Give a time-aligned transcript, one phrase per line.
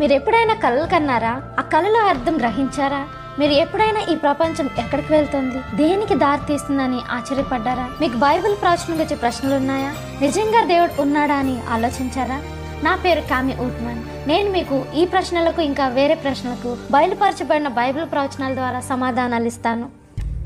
[0.00, 1.42] మీరు ఎప్పుడైనా కలలు కన్నారా?
[1.58, 3.06] ఆ కళలో అర్థం గ్రహించారా?
[3.38, 5.76] మీరు ఎప్పుడైనా ఈ ప్రపంచం ఎక్కడికి వెళ్తుంది?
[5.76, 7.86] దేనికి దారి తీస్తుందని ఆశ్చర్యపడ్డారా?
[8.00, 12.40] మీకు బైబిల్ ప్రవచనం వచ్చే ప్రశ్నలు ఉన్నాయా నిజంగా దేవుడు ఉన్నాడా అని ఆలోచించారా?
[12.82, 18.80] నా పేరు కామి ఊట్మన్ నేను మీకు ఈ ప్రశ్నలకు ఇంకా వేరే ప్రశ్నలకు బయలుపరచబడిన బైబిల్ ప్రవచనాల ద్వారా
[18.80, 19.88] సమాధానాలు ఇస్తాను.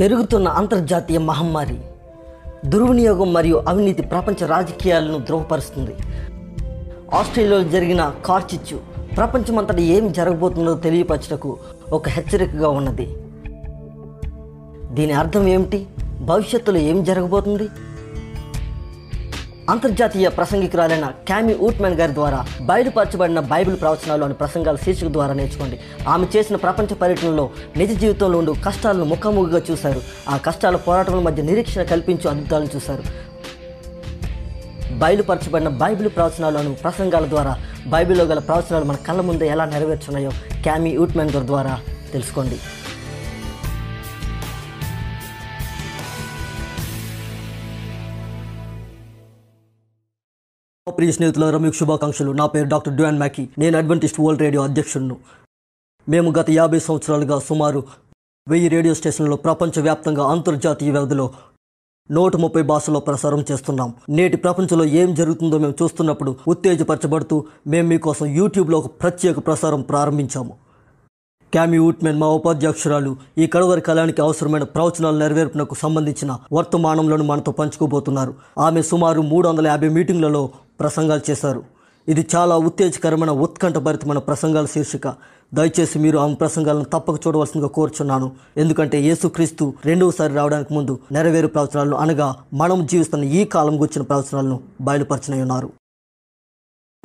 [0.00, 1.78] పెరుగుతున్న అంతర్జాతీయ మహమ్మారి
[2.66, 5.96] దుర్వినియోగం మరియు అవినీతి ప్రపంచ రాజకీయాలను ధృవపరుస్తుంది.
[7.14, 11.56] ఆస్ట్రేలియాలో జరిగిన కార్చిచ్చు ప్రపంచమంతటా ఏం జరగబోతుందో తెలియపరచటకు
[11.92, 13.16] ఒక హెచ్చరికగా ఉన్నది.
[14.94, 15.86] దీని అర్థం ఏమిటి?
[16.20, 17.68] భవిష్యత్తులో ఏం జరగబోతుంది?
[19.70, 25.78] అంతర్జాతీయ ప్రసంగికురాలైన క్యామి ఊట్మెన్ గారి ద్వారా బయలుపరచబడిన బైబిల్ ప్రవచనాలు అనే ప్రసంగాల శీర్షిక ద్వారా నేర్చుకోండి.
[26.08, 30.00] ఆమె చేసిన ప్రపంచ పర్యటనలో నిజ జీవితంలో ఉండు కష్టాలను ముఖాముఖిగా చూశారు.
[30.28, 33.27] ఆ కష్టాల పోరాటముల మధ్య నిరీక్షణ కల్పించు అద్భుతాలను చూశారు.
[34.92, 40.30] బయలుపరచబడిన బైబిల్ ప్రవచనాలు ప్రసంగాల ద్వారా బైబిల్లో గల ప్రవచనాలు మన కళ్ళ ముందే ఎలా నెరవేర్చున్నాయో
[40.62, 41.80] క్యామీ ఊట్మెన్ గారి ద్వారా
[42.12, 42.60] తెలుసుకోండి.
[50.96, 52.32] ప్రియ స్నేహితులారా మీకు శుభాకాంక్షలు.
[52.32, 53.48] నా పేరు డాక్టర్ డ్యూన్ మ్యాకీ.
[53.58, 55.16] నేను అడ్వెంటిస్ట్ వరల్డ్ రేడియో అధ్యక్షుడును
[56.08, 57.84] మేము గత యాభై సంవత్సరాలుగా సుమారు
[58.48, 61.30] వెయ్యి రేడియో స్టేషన్లో ప్రపంచవ్యాప్తంగా అంతర్జాతీయ వ్యవధిలో
[62.10, 63.94] నూట ముప్పై భాషల్లో ప్రసారం చేస్తున్నాం.
[64.08, 70.52] నేటి ప్రపంచంలో ఏం జరుగుతుందో మేము చూస్తున్నప్పుడు ఉత్తేజపరచబడుతూ మేము మీకోసం యూట్యూబ్లో ఒక ప్రత్యేక ప్రసారం ప్రారంభించాము.
[71.52, 78.34] క్యామీ వుట్మెన్ మా ఉపాధ్యక్షురాలు ఈ కడవరి కాలానికి అవసరమైన ప్రవచనాల నెరవేర్పునకు సంబంధించిన వర్తమానంలను మనతో పంచుకోబోతున్నారు.
[78.58, 81.77] ఆమె సుమారు మూడు వందల యాభై మీటింగ్లలో ప్రసంగాలు చేశారు.
[82.12, 85.08] ఇది చాలా ఉత్తేజకరమైన ఉత్కంఠభరితమైన ప్రసంగాల శీర్షిక.
[85.54, 88.28] దయచేసి మీరు ఆమె ప్రసంగాలను తప్పక చూడవలసిందిగా కోరుచున్నాను.
[88.56, 95.40] ఎందుకంటే యేసుక్రీస్తు రెండవసారి రావడానికి ముందు నెరవేరు ప్రవచనాలను అనగా మనం జీవిస్తున్న ఈ కాలం గుర్చిన ప్రవచనాలను బయలుపరచనై
[95.42, 95.68] ఉన్నారు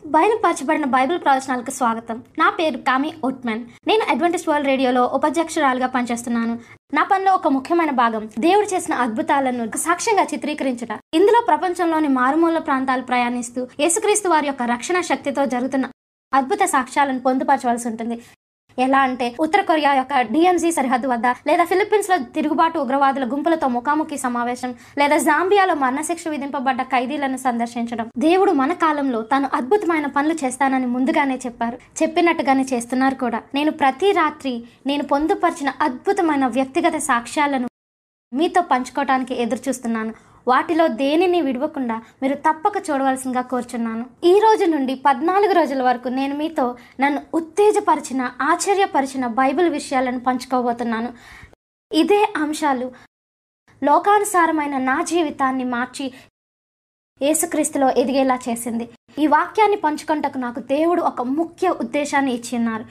[0.05, 2.23] బయలుపరచబడిన బైబిల్ ప్రవచనాలకు స్వాగతం.
[2.39, 6.59] నా పేరు కామి ఒట్మెన్ నేను అడ్వెంటిస్ట్ వరల్డ్ రేడియోలో ఉపాధ్యక్షురాలుగా పనిచేస్తున్నాను.
[6.93, 10.99] నా పనిలో ఒక ముఖ్యమైన భాగం దేవుడు చేసిన అద్భుతాలను సాక్ష్యంగా చిత్రీకరించుట.
[11.13, 15.87] ఇందులో ప్రపంచంలోని మారుమూల ప్రాంతాలు ప్రయాణిస్తూ యేసుక్రీస్తు వారి యొక్క రక్షణ శక్తితో జరుగుతున్న
[16.33, 18.21] అద్భుత సాక్ష్యాలను పొందుపరచవలసి ఉంటుంది.
[18.77, 24.75] ఎలా అంటే ఉత్తర కొరియా యొక్క డిఎంసీ సరిహద్దు వద్ద లేదా ఫిలిప్పీన్స్లో తిరుగుబాటు ఉగ్రవాదుల గుంపులతో ముఖాముఖి సమావేశం
[24.97, 28.07] లేదా జాంబియాలో మరణశిక్ష విధింపబడ్డ ఖైదీలను సందర్శించడం.
[28.17, 31.77] దేవుడు మన కాలంలో తాను అద్భుతమైన పనులు చేస్తానని ముందుగానే చెప్పారు.
[32.03, 33.41] చెప్పినట్టుగానే చేస్తున్నారు కూడా.
[33.55, 37.67] నేను ప్రతి రాత్రి నేను పొందుపరిచిన అద్భుతమైన వ్యక్తిగత సాక్ష్యాలను
[38.33, 40.13] మీతో పంచుకోవడానికి ఎదురు చూస్తున్నాను
[40.47, 44.03] వాటిలో దేనిని విడవకుండా మీరు తప్పక చూడవలసిందిగా కోరుచున్నాను.
[44.31, 46.65] ఈ రోజు నుండి పద్నాలుగు రోజుల వరకు నేను మీతో
[47.03, 51.09] నన్ను ఉత్తేజపరిచిన ఆశ్చర్యపరిచిన బైబిల్ విషయాలను పంచుకోబోతున్నాను.
[51.91, 52.87] ఇదే అంశాలు
[53.81, 56.05] లోకానుసారమైన నా జీవితాన్ని మార్చి
[57.21, 58.85] యేసుక్రీస్తులో ఎదిగేలా చేసింది.
[59.23, 62.85] ఈ వాక్యాన్ని పంచుకుంటకు నాకు దేవుడు ఒక ముఖ్య ఉద్దేశాన్ని ఇచ్చిన్నారు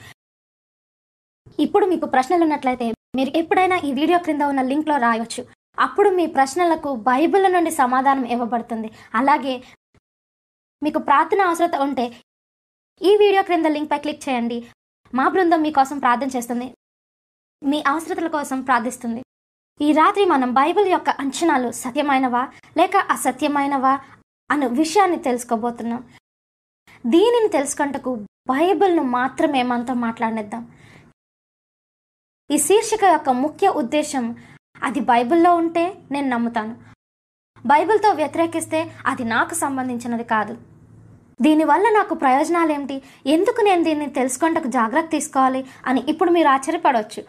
[1.64, 2.86] ఇప్పుడు మీకు ప్రశ్నలు ఉన్నట్లయితే
[3.18, 5.42] మీరు ఎప్పుడైనా ఈ వీడియో క్రింద ఉన్న లింక్లో రాయవచ్చు
[5.78, 8.88] అప్పుడు మీ ప్రశ్నలకు బైబిల్ నుండి సమాధానం ఇవ్వబడుతుంది.
[9.18, 9.54] అలాగే
[10.82, 12.04] మీకు ప్రార్థన అవసరత ఉంటే
[13.00, 14.58] ఈ వీడియో క్రింద లింక్పై క్లిక్ చేయండి.
[15.12, 16.66] మా బృందం మీకోసం ప్రార్థన చేస్తుంది.
[17.62, 19.20] మీ అవసరతల కోసం ప్రార్థిస్తుంది.
[19.80, 22.42] ఈ రాత్రి మనం బైబిల్ యొక్క అంచనాలు సత్యమైనవా
[22.80, 23.92] లేక అసత్యమైనవా
[24.50, 26.02] అను విషయాన్ని తెలుసుకోబోతున్నాం.
[27.12, 28.10] దీనిని తెలుసుకుంటకు
[28.50, 30.62] బైబిల్ను మాత్రమే మనతో మాట్లాడిద్దాం
[32.50, 34.24] ఈ శీర్షిక యొక్క ముఖ్య ఉద్దేశం
[34.82, 36.76] అది బైబిల్లో ఉంటే నేను నమ్ముతాను.
[37.66, 40.56] బైబిల్తో వ్యతిరేకిస్తే అది నాకు సంబంధించినది కాదు.
[41.42, 47.24] దీనివల్ల నాకు ప్రయోజనాలు ఏమిటి ఎందుకు నేను దీన్ని తెలుసుకుంటకు జాగ్రత్త తీసుకోవాలి అని ఇప్పుడు మీరు ఆశ్చర్యపడవచ్చు.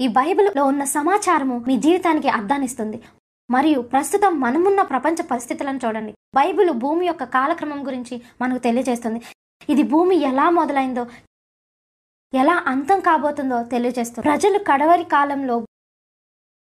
[0.00, 3.02] ఈ బైబిల్లో ఉన్న సమాచారము మీ జీవితానికి అర్థాన్నిస్తుంది.
[3.50, 6.12] మరియు ప్రస్తుతం మనమున్న ప్రపంచ పరిస్థితులను చూడండి.
[6.34, 9.22] బైబిల్ భూమి యొక్క కాలక్రమం గురించి మనకు తెలియజేస్తుంది.
[9.68, 11.06] ఇది భూమి ఎలా మొదలైందో
[12.34, 14.28] ఎలా అంతం కాబోతుందో తెలియజేస్తుంది.
[14.28, 15.66] ప్రజలు కడవరి కాలంలో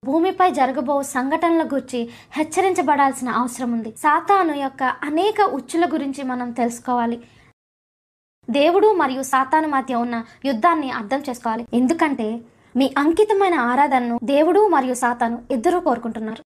[0.07, 1.99] భూమిపై జరగబో సంఘటనల గురించి
[2.37, 3.91] హెచ్చరించబడాల్సిన అవసరం ఉంది.
[4.03, 7.19] సాతాను యొక్క అనేక ఉచ్చుల గురించి మనం తెలుసుకోవాలి.
[8.49, 10.15] దేవుడు మరియు సాతాను మధ్య ఉన్న
[10.45, 11.63] యుద్ధాన్ని అర్థం చేసుకోవాలి.
[11.73, 12.27] ఎందుకంటే
[12.79, 16.43] మీ అంకితమైన ఆరాధనను దేవుడు మరియు సాతాను ఇద్దరూ కోరుకుంటున్నారు.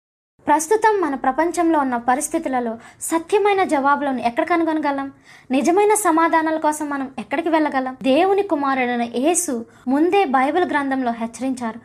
[0.48, 5.08] ప్రస్తుతం మన ప్రపంచంలో ఉన్న పరిస్థితులలో సత్యమైన జవాబులను ఎక్కడ కనుగొనగలం?
[5.56, 7.94] నిజమైన సమాధానాల కోసం మనం ఎక్కడికి వెళ్ళగలం?
[8.04, 9.54] దేవుని కుమారుడైన యేసు
[9.88, 11.82] ముందే బైబిల్ గ్రంథంలో హెచ్చరించారు.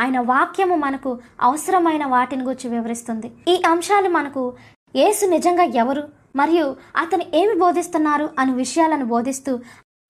[0.00, 3.32] ఆయన వాక్యము మనకు అవసరమైన వాటిని గురించి వివరిస్తుంది.
[3.48, 4.56] ఈ అంశాలు మనకు
[4.96, 6.08] యేసు నిజంగా ఎవరు?
[6.36, 9.60] మరియు అతను ఏమి బోధిస్తున్నారు అని విషయాలను బోధిస్తూ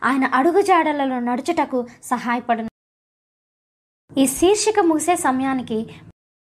[0.05, 2.69] ఆయన అడుగుజాడలలో నడుచుటకు సహాయపడును.
[4.19, 5.95] ఈ శీర్షిక ముగిసే సమయానికి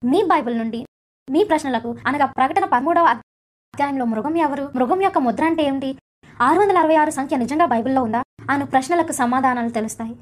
[0.04, 0.86] మీ బైబిల్ నుండి
[1.30, 4.72] మీ ప్రశ్నలకు అనగా ప్రకటన పదమూడవ అధ్యాయంలో మృగం ఎవరు?
[4.74, 5.98] మృగం యొక్క ముద్ర అంటే ఏమిటి?
[6.42, 8.22] ఆరు వందల అరవై ఆరు సంఖ్య నిజంగా బైబిల్లో ఉందా?
[8.50, 10.16] అను ప్రశ్నలకు సమాధానాలు తెలుస్తాయి.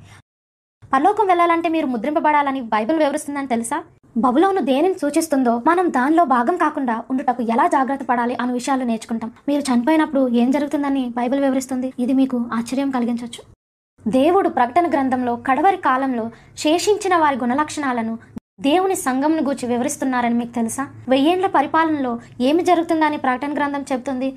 [0.92, 3.76] పరలోకం వెళ్ళాలంటే మీరు ముద్రింపబడాలని బైబిల్ వివరిస్తుందని తెలుసా?
[4.24, 9.30] బబులోను దేనిని సూచిస్తుందో మనం దానిలో భాగం కాకుండా ఉండుటకు ఎలా జాగ్రత్త పడాలి అనే విషయాలు నేర్చుకుంటాం.
[9.48, 11.88] మీరు చనిపోయినప్పుడు ఏం జరుగుతుందని బైబిల్ వివరిస్తుంది?
[12.04, 13.42] ఇది మీకు ఆశ్చర్యం కలిగించవచ్చు
[14.16, 16.26] దేవుడు ప్రకటన గ్రంథంలో కడవరి కాలంలో
[16.64, 18.14] శేషించిన వారి గుణలక్షణాలను
[18.68, 20.84] దేవుని సంఘంను గూర్చి వివరిస్తున్నారని మీకు తెలుసా?
[21.12, 22.12] వెయ్యేండ్ల పరిపాలనలో
[22.48, 24.28] ఏమి జరుగుతుందని ప్రకటన గ్రంథం చెబుతుంది?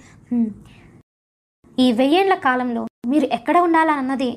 [1.80, 4.32] ఈ వెయ్యేండ్ల కాలంలో మీరు ఎక్కడ ఉండాలన్నది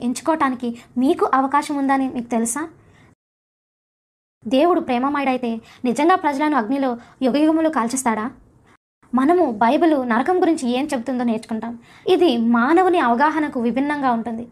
[0.00, 2.68] ఎంచుకోవటానికి మీకు అవకాశం ఉందని మీకు తెలుసా?
[4.46, 8.30] దేవుడు ప్రేమమాయుడైతే నిజంగా ప్రజలను అగ్నిలో యుగయుగములు కాల్చేస్తాడా?
[9.14, 11.78] మనము బైబిల్ నరకం గురించి ఏం చెబుతుందో నేర్చుకుంటాం.
[12.08, 14.48] ఇది మానవుని అవగాహనకు విభిన్నంగా ఉంటుంది.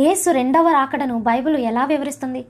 [0.00, 2.44] యేసు రెండవ రాకడను బైబిల్ ఎలా వివరిస్తుంది?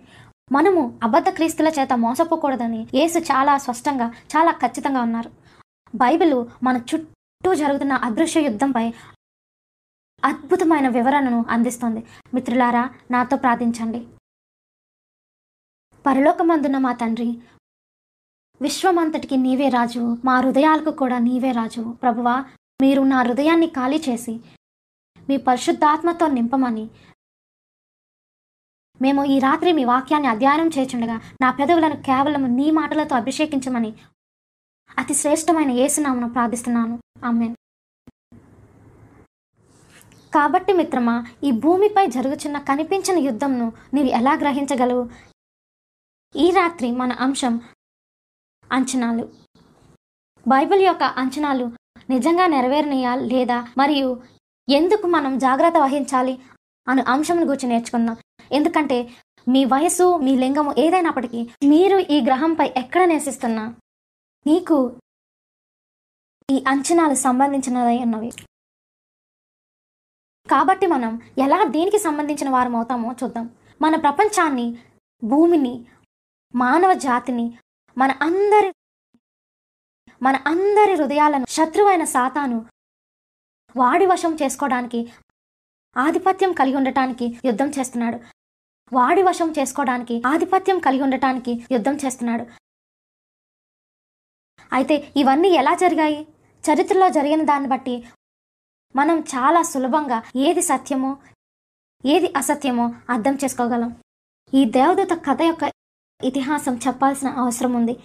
[0.53, 4.07] మనము అబద్ధ క్రీస్తుల చేత మోసపోకూడదని యేసు చాలా స్పష్టంగా
[4.37, 5.31] చాలా ఖచ్చితంగా ఉన్నారు.
[5.95, 8.93] బైబిల్ మన చుట్టూ జరుగుతున్న అదృశ్య యుద్ధంపై
[10.25, 12.07] అద్భుతమైన వివరణను అందిస్తుంది.
[12.35, 14.07] మిత్రులారా నాతో ప్రార్థించండి.
[16.07, 17.43] పరలోకమందున మా తండ్రి
[18.63, 21.97] విశ్వమంతటికి నీవే రాజు మా హృదయాలకు కూడా నీవే రాజు.
[22.03, 22.45] ప్రభువా
[22.83, 24.41] మీరు నా హృదయాన్ని ఖాళీ చేసి
[25.29, 26.91] మీ పరిశుద్ధాత్మతో నింపమని.
[29.03, 33.93] మేము ఈ రాత్రి మీ వాక్యాన్ని అధ్యయనం చేచుండగా నా పెదవులను కేవలం నీ మాటలతో అభిషేకించమని
[34.99, 36.99] అతి శ్రేష్టమైన యేసునామను ప్రార్థిస్తున్నాను.
[37.25, 37.57] ఆమెన్.
[40.35, 45.11] కాబట్టి మిత్రమా ఈ భూమిపై జరుగుచున్న కనిపించిన యుద్ధంను నీవు ఎలా గ్రహించగలవు?
[46.37, 47.61] ఈ రాత్రి మన అంశం
[48.73, 49.33] అంచనాలు.
[50.49, 51.73] బైబిల్ యొక్క అంచనాలు
[52.11, 53.69] నిజంగా నెరవేరనీయా లేదా?
[53.79, 54.23] మరియు
[54.69, 56.39] ఎందుకు మనం జాగ్రత్త వహించాలి
[56.89, 58.17] అను అంశం గురించి నేర్చుకుందాం.
[58.53, 59.11] ఎందుకంటే
[59.49, 63.75] మీ వయసు మీ లింగము ఏదైనప్పటికీ మీరు ఈ గ్రహంపై ఎక్కడ నివసిస్తున్నా
[64.47, 65.01] నీకు
[66.51, 68.33] ఈ అంచనాలు సంబంధించినదై ఉన్నవి.
[70.51, 73.47] కాబట్టి మనం ఎలా దీనికి సంబంధించిన వారం అవుతామో చూద్దాం.
[73.81, 74.67] మన ప్రపంచాన్ని
[75.23, 75.75] భూమిని
[76.55, 77.47] మానవ జాతిని
[77.97, 78.71] మన అందరి
[80.21, 82.59] మన అందరి హృదయాలను శత్రువైన సాతాను
[83.75, 85.01] వాడి వశం చేసుకోవడానికి
[85.97, 88.19] ఆధిపత్యం కలిగి ఉండటానికి యుద్ధం చేస్తున్నాడు.
[88.93, 92.45] వాడి వశం చేసుకోవడానికి ఆధిపత్యం కలిగి ఉండటానికి యుద్ధం చేస్తున్నాడు.
[94.73, 96.21] అయితే ఇవన్నీ ఎలా జరిగాయి?
[96.65, 97.95] చరిత్రలో జరిగిన దాన్ని బట్టి
[98.97, 101.17] మనం చాలా సులభంగా ఏది సత్యమో
[102.07, 103.97] ఏది అసత్యమో అర్థం చేసుకోగలం.
[104.55, 105.73] ఈ దేవదూత కథ యొక్క
[106.25, 107.97] ఇతిహాసం చెప్పాల్సిన అవసరం ఉంది.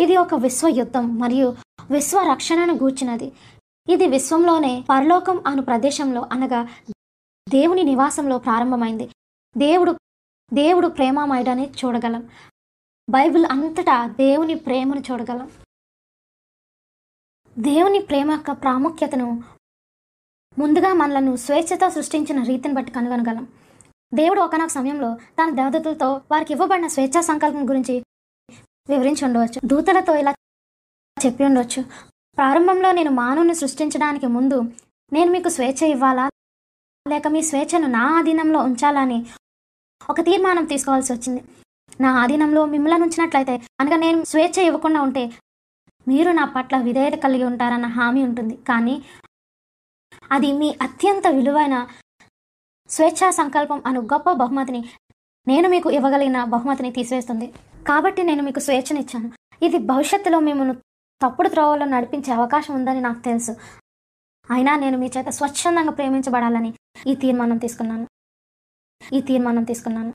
[0.00, 1.56] ఇది ఒక విశ్వ యుద్ధం మరియు
[1.90, 3.32] విశ్వ రక్షణను గూర్చినది.
[3.88, 6.62] ఇది విశ్వంలోనే పరలోకం అను ప్రదేశంలో అనగా
[7.48, 9.10] దేవుని నివాసంలో ప్రారంభమైంది.
[9.56, 9.92] దేవుడు
[10.52, 12.30] దేవుడు ప్రేమమయడని చూడగలం.
[13.10, 15.52] బైబిల్ అంతటా దేవుని ప్రేమను చూడగలం.
[17.56, 19.26] దేవుని ప్రేమ యొక్క ప్రాముఖ్యతను
[20.58, 23.44] ముందుగా మనలను స్వేచ్ఛతో సృష్టించిన రీతిని బట్టి కనుగొనగలం.
[24.12, 27.94] దేవుడు ఒకనొక సమయంలో తన దేవదతులతో వారికి ఇవ్వబడిన స్వేచ్ఛా సంకల్పం గురించి
[28.88, 29.60] వివరించి ఉండవచ్చు.
[29.64, 30.32] దూతలతో ఇలా
[31.16, 31.82] చెప్పి ఉండవచ్చు.
[32.38, 34.58] ప్రారంభంలో నేను మానవుని సృష్టించడానికి ముందు
[35.12, 36.26] నేను మీకు స్వేచ్ఛ ఇవ్వాలా?
[37.06, 39.18] లేక మీ స్వేచ్ఛను నా ఆధీనంలో ఉంచాలని
[40.10, 41.42] ఒక తీర్మానం తీసుకోవాల్సి వచ్చింది.
[42.00, 45.24] నా ఆధీనంలో మిమ్మల్ని ఉంచినట్లయితే అనగా నేను స్వేచ్ఛ ఇవ్వకుండా ఉంటే
[46.08, 48.56] మీరు నా పట్ల విధేయత కలిగి ఉంటారన్న హామీ ఉంటుంది.
[48.56, 49.02] కానీ
[50.32, 51.88] అది మీ అత్యంత విలువైన
[52.88, 54.84] స్వేచ్ఛా సంకల్పం అను గొప్ప బహుమతిని
[55.48, 57.54] నేను మీకు ఇవ్వగలిగిన బహుమతిని తీసివేస్తుంది.
[57.88, 59.32] కాబట్టి నేను మీకు స్వేచ్ఛనిచ్చాను.
[59.62, 60.74] ఇది భవిష్యత్తులో మిమ్మల్ని
[61.22, 63.52] తప్పుడు త్రోవలో నడిపించే అవకాశం ఉందని నాకు తెలుసు.
[64.50, 66.74] అయినా నేను మీ చేత స్వచ్ఛందంగా ప్రేమించబడాలని
[67.06, 68.06] ఈ తీర్మానం తీసుకున్నాను.
[69.12, 70.12] ఈ తీర్మానం తీసుకున్నాను.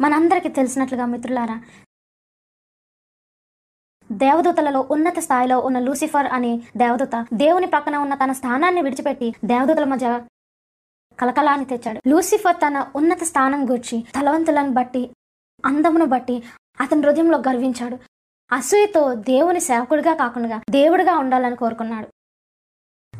[0.00, 1.62] మనందరికీ తెలిసినట్లుగా మిత్రులారా
[4.12, 10.20] దేవదూతలలో ఉన్నత స్థాయిలో ఉన్న లూసిఫర్ అనే దేవదూత దేవుని ప్రక్కన ఉన్న తన స్థానాన్ని విడిచిపెట్టి దేవదూతల మధ్య
[11.20, 12.00] కలకలాన్ని తెచ్చాడు.
[12.08, 15.10] లూసిఫర్ తన ఉన్నత స్థానం గూర్చి తలవంతులను బట్టి
[15.66, 16.42] అందమును బట్టి
[16.80, 17.98] అతని హృదయంలో గర్వించాడు.
[18.52, 22.08] అసూయతో దేవుని సేవకుడిగా కాకుండా దేవుడిగా ఉండాలని కోరుకున్నాడు.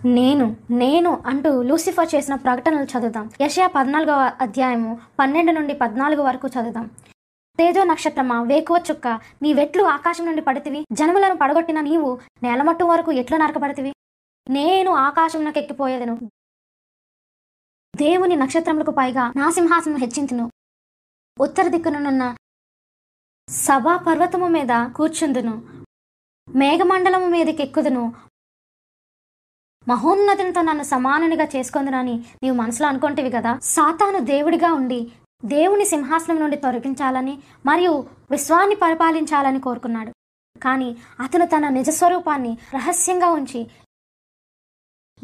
[0.05, 3.31] నేను నేను అంటూ లూసిఫర్ చేసిన ప్రకటనలు చదువుదాం.
[3.41, 6.91] యషయా పద్నాలుగవ అధ్యాయము పన్నెండు నుండి పద్నాలుగు వరకు చదువుదాం.
[7.61, 8.43] తేజో నక్షత్రమా?
[8.43, 9.09] వేకువ చుక్క.
[9.43, 10.85] నీ వెట్లు ఆకాశం నుండి పడితివి.
[10.93, 13.93] జనములను పడగొట్టిన నీవు నేలమట్టు వరకు ఎట్లు నరకబడితివి?
[14.51, 16.17] నేను ఆకాశంలోకి ఎక్కిపోయేదను.
[17.97, 20.51] దేవుని నక్షత్రములకు పైగా నా సింహాసనం హెచ్చించును
[21.41, 22.37] ఉత్తర దిక్కునున్న
[23.49, 25.85] సభా పర్వతము మీద కూర్చుందును.
[26.57, 28.13] మేఘమండలము మీదకి ఎక్కుదును
[29.89, 35.13] మహోన్నతునితో నన్ను సమానునిగా చేసుకుందునని నీవు మనసులో అనుకుంటేవి కదా సాతాను దేవుడిగా ఉండి
[35.45, 40.13] దేవుని సింహాసనం నుండి తొలగించాలని మరియు విశ్వాన్ని పరిపాలించాలని కోరుకున్నాడు.
[40.61, 43.71] కానీ అతను తన నిజ స్వరూపాన్ని రహస్యంగా ఉంచి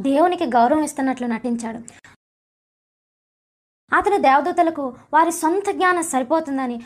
[0.01, 1.79] దేవునికి గౌరవం ఇస్తున్నట్లు నటించాడు.
[3.97, 6.77] అతను దేవదూతలకు వారి సొంత జ్ఞానం సరిపోతుందని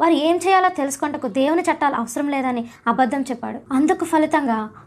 [0.00, 3.74] వారు ఏం చేయాలో తెలుసుకుంటకు దేవుని చట్టాలు అవసరం లేదని అబద్ధం చెప్పాడు.
[3.74, 4.86] అందుకు ఫలితంగా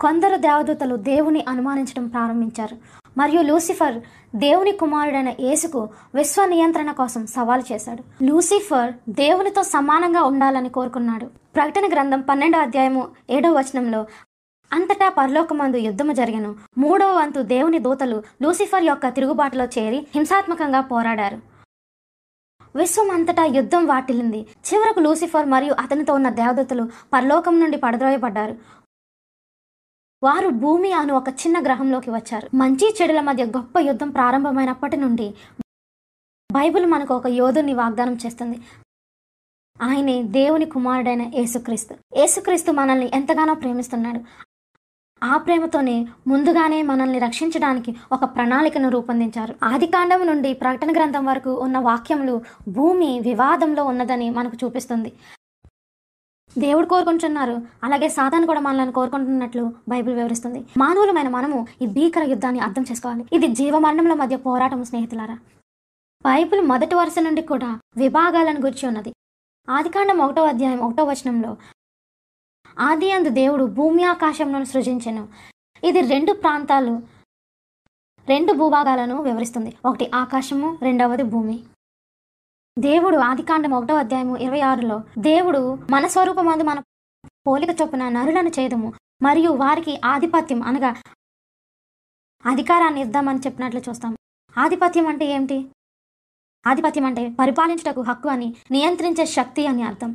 [0.00, 3.03] కొందరు దేవదూతలు దేవుని అనుమానించడం ప్రారంభించారు.
[3.18, 3.98] మరియు లూసిఫర్
[4.36, 8.24] దేవుని కుమారుడైన యేసుకు విశ్వ నియంత్రణ కోసం సవాలు చేశాడు.
[8.24, 11.26] లూసిఫర్ దేవునితో సమానంగా ఉండాలని కోరుకున్నాడు.
[11.26, 14.06] ప్రకటన గ్రంథం పన్నెండో అధ్యాయము ఏడవ వచనంలో
[14.72, 16.54] అంతటా పరలోకమందు యుద్ధము జరిగను.
[16.78, 21.38] మూడవ వంతు దేవుని దూతలు లూసిఫర్ యొక్క తిరుగుబాటులో చేరి హింసాత్మకంగా పోరాడారు.
[22.76, 24.40] విశ్వం అంతటా యుద్ధం వాటిల్లింది.
[24.40, 28.83] చివరకు లూసిఫర్ మరియు అతనితో ఉన్న దేవదూతలు పరలోకం నుండి పడద్రోయబడ్డారు.
[30.24, 32.48] వారు భూమి అను ఒక చిన్న గ్రహంలోకి వచ్చారు.
[32.54, 35.34] మంచి చెడుల మధ్య గొప్ప యుద్ధం ప్రారంభమైనప్పటి నుండి
[36.52, 38.58] బైబిల్ మనకు ఒక యోధుని వాగ్దానం చేస్తుంది.
[39.82, 41.94] ఆయనే దేవుని కుమారుడైన యేసుక్రీస్తు.
[42.16, 44.20] యేసుక్రీస్తు మనల్ని ఎంతగానో ప్రేమిస్తున్నాడు.
[45.24, 49.54] ఆ ప్రేమతోనే ముందుగానే మనల్ని రక్షించడానికి ఒక ప్రణాళికను రూపొందించారు.
[49.64, 55.12] ఆది కాండం నుండి ప్రకటన గ్రంథం వరకు ఉన్న వాక్యములు భూమి వివాదంలో ఉన్నదని మనకు చూపిస్తుంది.
[56.58, 57.62] దేవుడు కోరుకుంటున్నారు.
[57.84, 60.64] అలాగే సాతాను కూడా మనల్ని కోరుకుంటున్నట్లు బైబిల్ వివరిస్తుంది.
[60.78, 63.24] మానవులమైన మనము ఈ భీకర యుద్ధాన్ని అర్థం చేసుకోవాలి.
[63.32, 65.38] ఇది జీవమరణముల మధ్య పోరాటం స్నేహితులారా.
[66.24, 69.12] బైబిల్ మొదటి వరుస నుండి కూడా విభాగాలను గురించి ఉన్నది.
[69.70, 71.56] ఆదికాండం ఒకటో అధ్యాయం ఒకటో వచనంలో
[72.78, 75.28] ఆది అందు దేవుడు భూమి ఆకాశంను సృజించెను.
[75.84, 77.02] ఇది రెండు ప్రాంతాలు
[78.28, 79.76] రెండు భూభాగాలను వివరిస్తుంది.
[79.84, 81.62] ఒకటి ఆకాశము రెండవది భూమి.
[82.76, 86.78] దేవుడు ఆదికాండం ఒకటో అధ్యాయము ఇరవై ఆరులో దేవుడు మన స్వరూపమందు మన
[87.46, 90.90] పోలిక చొప్పున నరులను చేయదము మరియు వారికి ఆధిపత్యం అనగా
[92.44, 94.16] అధికారాన్ని ఇద్దామని చెప్పినట్లు చూస్తాం
[94.56, 95.58] ఆధిపత్యం అంటే ఏమిటి?
[96.66, 100.10] ఆధిపత్యం అంటే పరిపాలించుటకు హక్కు అని నియంత్రించే శక్తి అని అర్థం.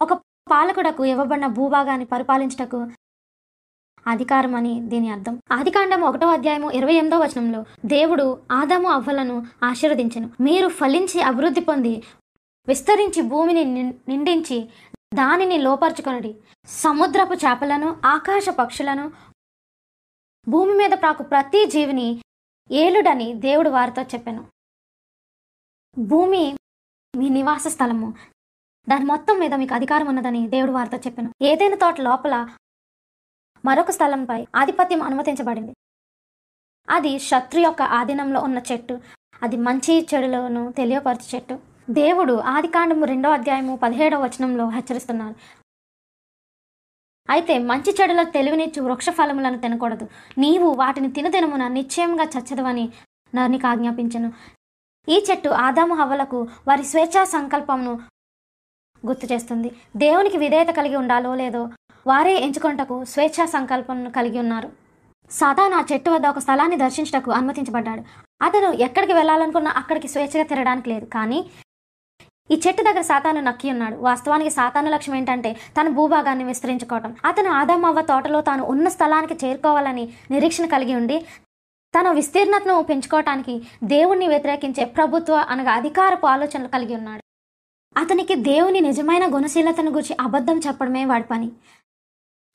[0.00, 0.12] ఒక
[0.50, 2.80] పాలకుడకు ఇవ్వబడిన భూభాగాన్ని పరిపాలించుటకు
[4.06, 5.40] అధికారం అని దీని అర్థం.
[5.52, 10.30] ఆదికాండం ఒకటో అధ్యాయము ఇరవై ఎనిమిదో వచనంలో దేవుడు ఆదాము అవ్వలను ఆశీర్వదించను.
[10.40, 12.02] మీరు ఫలించి అభివృద్ధి పొంది
[12.68, 14.68] విస్తరించి భూమిని నిం- నిండించి
[15.14, 16.36] దానిని లోపరుచుకొనడి.
[16.66, 19.12] సముద్రపు చేపలను ఆకాశ పక్షులను
[20.48, 22.22] భూమి మీద ప్రాకు ప్రతి జీవిని
[22.70, 24.46] ఏలుడని దేవుడు వారితో చెప్పాను.
[25.98, 26.56] భూమి
[27.16, 28.14] మీ నివాస స్థలము.
[28.88, 31.34] దాని మొత్తం మీద మీకు అధికారం ఉన్నదని దేవుడు వారితో చెప్పాను.
[31.42, 32.48] ఏదైనా తోట లోపల
[33.64, 35.74] మరొక స్థలంపై ఆధిపత్యం అనుమతించబడింది.
[36.90, 39.00] అది శత్రు యొక్క ఆధీనంలో ఉన్న చెట్టు.
[39.42, 41.58] అది మంచి చెడులను తెలియపరచు చెట్టు.
[41.90, 45.34] దేవుడు ఆదికాండము రెండో అధ్యాయము పదిహేడవ వచనంలో హెచ్చరిస్తున్నారు.
[47.30, 50.08] అయితే మంచి చెడుల తెలివినిచ్చు వృక్ష ఫలములను తినకూడదు.
[50.38, 52.92] నీవు వాటిని తినదినమున నిశ్చయంగా చచ్చదవని
[53.34, 54.32] నరునికి ఆజ్ఞాపించను.
[55.08, 58.00] ఈ చెట్టు ఆదాము హవ్వలకు వారి స్వేచ్ఛా సంకల్పమును
[59.06, 59.76] గుర్తు చేస్తుంది.
[59.96, 61.70] దేవునికి విధేయత కలిగి ఉండాలో లేదో
[62.08, 64.68] వారే ఎంచుకొంటకు స్వేచ్ఛా సంకల్పం కలిగి ఉన్నారు.
[65.30, 68.02] సాతాను ఆ చెట్టు వద్ద ఒక స్థలాన్ని దర్శించటకు అనుమతించబడ్డాడు.
[68.42, 71.06] అతను ఎక్కడికి వెళ్ళాలనుకున్నా అక్కడికి స్వేచ్ఛగా తిరగడానికి లేదు.
[71.16, 71.38] కానీ
[72.50, 73.96] ఈ చెట్టు దగ్గర సాతాను నక్కి ఉన్నాడు.
[74.08, 77.10] వాస్తవానికి సాతాను లక్ష్యం ఏంటంటే తన భూభాగాన్ని విస్తరించుకోవటం.
[77.24, 81.18] అతను ఆదామవ్వ తోటలో తాను ఉన్న స్థలానికి చేరుకోవాలని నిరీక్షణ కలిగి ఉండి
[81.94, 87.22] తన విస్తీర్ణతను పెంచుకోవటానికి దేవుణ్ణి వ్యతిరేకించే ప్రభుత్వ అనగా అధికారపు ఆలోచనలు కలిగి ఉన్నాడు.
[87.96, 91.48] అతనికి దేవుని నిజమైన గుణశీలతను గురించి అబద్ధం చెప్పడమే వాడి పని.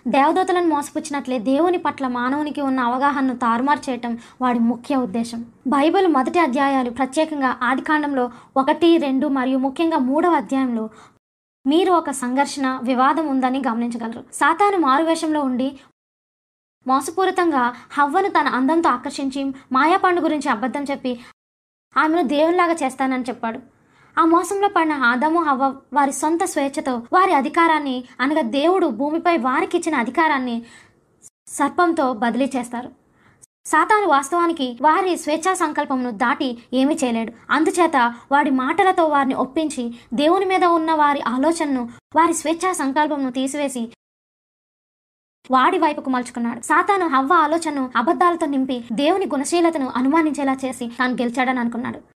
[0.05, 5.45] దేవదూతలను మోసపుచ్చినట్లే దేవుని పట్ల మానవునికి ఉన్న అవగాహనను తారుమారు చేయటం వాడి ముఖ్య ఉద్దేశం.
[5.67, 10.89] బైబిల్ మొదటి అధ్యాయాలు ప్రత్యేకంగా ఆదికాండంలో ఒకటి రెండు మరియు ముఖ్యంగా మూడవ అధ్యాయంలో
[11.65, 14.23] మీరు ఒక సంఘర్షణ వివాదం ఉందని గమనించగలరు.
[14.33, 15.79] సాతాను మారువేషంలో ఉండి
[16.87, 21.19] మోసపూరితంగా హవ్వను తన అందంతో ఆకర్షించి మాయాపండు గురించి అబద్ధం చెప్పి
[21.97, 23.72] ఆమెను దేవునిలాగా చేస్తానని చెప్పాడు.
[24.17, 29.95] ఆ మోసంలో పడిన ఆదాము హవ్వ వారి సొంత స్వేచ్ఛతో వారి అధికారాన్ని అనగా దేవుడు భూమిపై వారికి ఇచ్చిన
[29.95, 30.65] అధికారాన్ని
[31.47, 32.91] సర్పంతో బదిలీ చేస్తారు.
[33.65, 37.33] సాతాను వాస్తవానికి వారి స్వేచ్ఛా సంకల్పమును దాటి ఏమీ చేయలేడు.
[37.49, 43.91] అందుచేత వాడి మాటలతో వారిని ఒప్పించి దేవుని మీద ఉన్న వారి ఆలోచనను వారి స్వేచ్ఛా సంకల్పమును తీసివేసి
[45.51, 46.61] వాడి వైపుకు మలుచుకున్నాడు.
[46.61, 52.12] సాతాను హవ్వ ఆలోచనను అబద్ధాలతో నింపి దేవుని గుణశీలతను అనుమానించేలా చేసి తాను గెలిచాడని అనుకున్నాడు.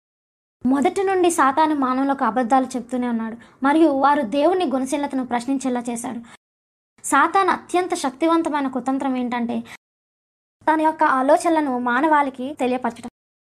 [0.72, 3.36] మొదటి నుండి సాతాను మానవులకు అబద్ధాలు చెప్తూనే ఉన్నాడు.
[3.64, 6.20] మరియు వారు దేవుని గుణశీలతను ప్రశ్నించేలా చేశాడు.
[7.04, 9.58] సాతాను అత్యంత శక్తివంతమైన కుతంత్రం ఏంటంటే
[10.68, 13.12] తన యొక్క ఆలోచనలను మానవాళికి తెలియపరచడం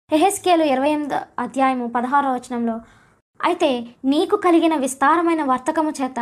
[0.09, 2.75] ఎహెస్కేలు ఇరవై ఎనిమిది అధ్యాయము పదహారో వచనంలో
[3.39, 3.69] అయితే
[4.05, 6.19] నీకు కలిగిన విస్తారమైన వర్తకము చేత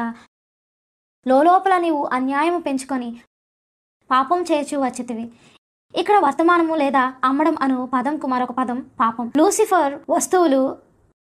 [1.25, 3.09] లోపల నీవు అన్యాయము పెంచుకొని
[4.09, 5.25] పాపం చేయచు వచ్చితివి
[5.93, 9.25] ఇక్కడ వర్తమానము లేదా అమ్మడం అను పదంకు మరొక పదం పాపం.
[9.37, 10.61] లూసిఫర్ వస్తువులు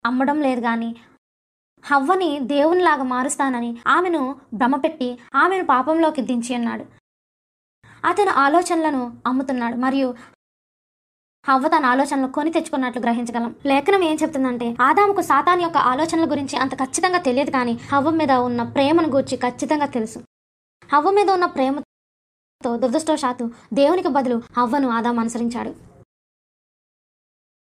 [0.06, 0.90] అమ్మడం లేదు కానీ
[1.86, 4.22] హవ్వని దేవునిలాగా మారుస్తానని ఆమెను
[4.60, 6.86] భ్రమపెట్టి ఆమెను పాపంలోకి దించి అన్నాడు.
[8.06, 10.10] అతను ఆలోచనలను అమ్ముతున్నాడు మరియు
[11.46, 13.52] హవ్వ తన ఆలోచనలు కొని తెచ్చుకున్నట్లు గ్రహించగలం.
[13.72, 18.64] లేఖనం ఏం చెప్తుందంటే ఆదాముకు సాతాన్ యొక్క ఆలోచనల గురించి అంత ఖచ్చితంగా తెలియదు కానీ హవ్వ మీద ఉన్న
[18.76, 20.20] ప్రేమను గూర్చి ఖచ్చితంగా తెలుసు.
[20.94, 21.76] హవ్వ మీద ఉన్న ప్రేమ
[22.64, 25.72] తో దురదృష్టవశాత్తు దేవునికి బదులు అవ్వను ఆదాం అనుసరించాడు.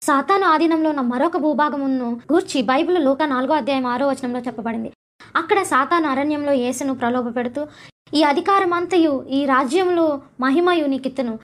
[0.02, 4.92] సాతాను ఆధీనంలో ఉన్న మరొక భూభాగమును గూర్చి బైబిల్ లోక నాలుగో అధ్యాయం ఆరో వచనంలో చెప్పబడింది.
[5.36, 7.68] అక్కడ సాతాను అరణ్యంలో యేసును ప్రలోభ పెడుతూ
[8.14, 11.40] ఈ అధికారం అంతయు ఈ రాజ్యంలో మహిమయు నీకిత్తును.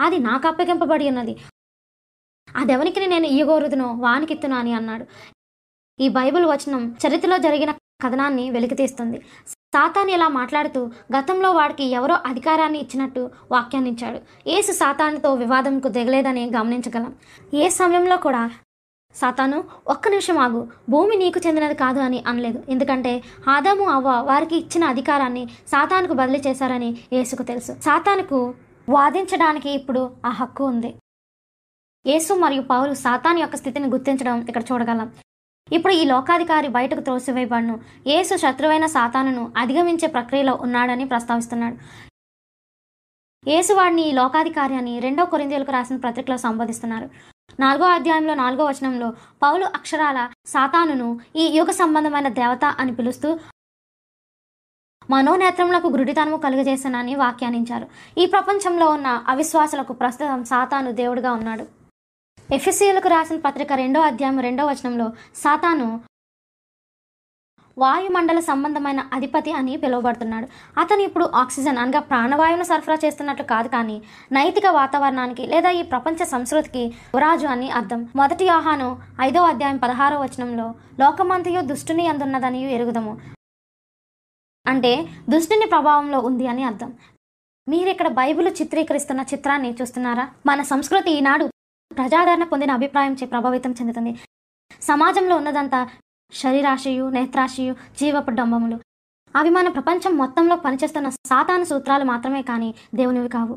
[0.00, 1.36] అది నాకు అప్పగింపబడి ఉన్నది.
[2.56, 5.06] అదెవనికి నేను ఇయ్యగోరుదునో వానికిత్తును అని అన్నాడు.
[6.00, 7.70] ఈ బైబిల్ వచనం చరిత్రలో జరిగిన
[8.04, 9.18] కథనాన్ని వెలికితీస్తుంది.
[9.74, 10.80] సాతాన్ ఇలా మాట్లాడుతూ
[11.14, 14.18] గతంలో వాడికి ఎవరో అధికారాన్ని ఇచ్చినట్టు వ్యాఖ్యానించాడు.
[14.56, 17.12] ఏసు సాతానుతో వివాదంకు దిగలేదని గమనించగలం.
[17.62, 18.42] ఏ సమయంలో కూడా
[19.14, 19.58] సాతాను
[19.92, 20.60] ఒక్క నిమిషం ఆగు
[20.92, 22.60] భూమి నీకు చెందినది కాదు అని అనలేదు.
[22.74, 23.12] ఎందుకంటే
[23.54, 27.72] ఆదాము అవ్వ వారికి ఇచ్చిన అధికారాన్ని సాతానుకు బదిలీ చేశారని యేసుకు తెలుసు.
[27.86, 28.40] సాతానుకు
[28.88, 30.90] వాదించడానికి ఇప్పుడు ఆ హక్కు ఉంది.
[32.10, 35.08] యేసు మరియు పౌలు సాతాన్ యొక్క స్థితిని గుర్తించడం ఇక్కడ చూడగలం.
[35.72, 37.74] ఇప్పుడు ఈ లోకాధికారి బయటకు త్రోసివేయబడును.
[38.06, 41.76] యేసు శత్రువైన సాతానును అధిగమించే ప్రక్రియలో ఉన్నాడని ప్రస్తావిస్తున్నాడు.
[43.46, 47.08] యేసువాడిని ఈ లోకాధికారి అని రెండో కొరిందేలకు రాసిన పత్రికలో సంబోధిస్తున్నారు.
[47.60, 49.08] నాలుగో అధ్యాయంలో నాలుగో వచనంలో
[49.42, 53.30] పౌలు అక్షరాల సాతానును ఈ యుగ సంబంధమైన దేవత అని పిలుస్తూ
[55.10, 57.86] మనోనేత్రములకు గురుడితనము కలుగజేశానని వ్యాఖ్యానించారు.
[58.18, 61.83] ఈ ప్రపంచంలో ఉన్న అవిశ్వాసులకు ప్రస్తుతం సాతాను దేవుడిగా ఉన్నాడు.
[62.52, 66.00] ఎఫ్ఎస్సీలకు రాసిన పత్రిక రెండో అధ్యాయం రెండో వచనంలో సాతాను
[67.78, 70.46] వాయుమండల సంబంధమైన అధిపతి అని పిలువబడుతున్నాడు.
[70.80, 76.84] అతను ఇప్పుడు ఆక్సిజన్ అనగా ప్రాణవాయువును సరఫరా చేస్తున్నట్లు కాదు కానీ నైతిక వాతావరణానికి లేదా ఈ ప్రపంచ సంస్కృతికి
[76.84, 78.08] యువరాజు అని అర్థం.
[78.16, 83.20] మొదటి ఆహాను ఐదో అధ్యాయం పదహారో వచనంలో లోకమంతయు దుష్టుని అందున్నదని ఎరుగుదము.
[84.66, 86.92] అంటే దుష్టుని ప్రభావంలో ఉంది అని అర్థం.
[87.68, 90.28] మీరు ఇక్కడ బైబిల్ చిత్రీకరిస్తున్న చిత్రాన్ని చూస్తున్నారా?
[90.46, 91.48] మన సంస్కృతి ఈనాడు
[91.98, 94.12] ప్రజాదరణ పొందిన అభిప్రాయం చే ప్రభావితం చెందుతుంది.
[94.82, 95.80] సమాజంలో ఉన్నదంతా
[96.32, 98.76] శరీరాశయు నేత్రాశయు జీవపు డంబములు
[99.34, 103.56] అవి మన ప్రపంచం మొత్తంలో పనిచేస్తున్న సాతాను సూత్రాలు మాత్రమే కానీ దేవునివి కావు.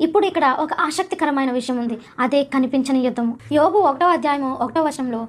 [0.00, 1.96] ఇప్పుడు ఇక్కడ ఒక ఆసక్తికరమైన విషయం ఉంది.
[2.18, 3.34] అదే కనిపించని యుద్ధము.
[3.58, 5.20] యోబు ఒకటో అధ్యాయము ఒకటో వశంలో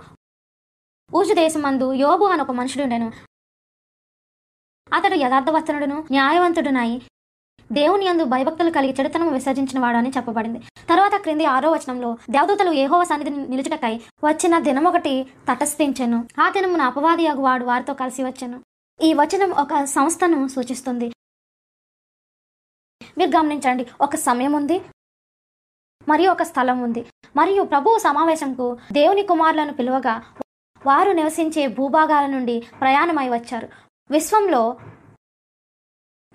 [1.12, 3.10] ఊజు దేశమందు యోబు అని ఒక మనుషుడు ఉండెను
[4.94, 6.90] అతడు యథార్థవస్తనుడును న్యాయవంతుడునై
[7.72, 10.60] దేవుని యందు భయభక్తులు కలిగి చెడుతనం విసర్జించిన వాడు అని చెప్పబడింది.
[10.90, 17.66] తర్వాత క్రింది ఆరో వచనంలో దేవదూతలు ఏహోవ సన్నిధిని నిలుచుటకై వచ్చిన దినమొకటి తటస్థించెను ఆ దినమున అపవాది వాడు
[17.66, 18.62] వారితో కలిసి వచ్చెను.
[19.02, 21.12] ఈ వచనం ఒక సంస్థను సూచిస్తుంది.
[23.18, 24.82] మీరు గమనించండి ఒక సమయం ఉంది
[26.10, 30.24] మరియు ఒక స్థలం ఉంది మరియు ప్రభువు సమావేశంకు దేవుని కుమారులను పిలువగా
[30.86, 33.70] వారు నివసించే భూభాగాల నుండి ప్రయాణమై వచ్చారు.
[34.12, 34.80] విశ్వంలో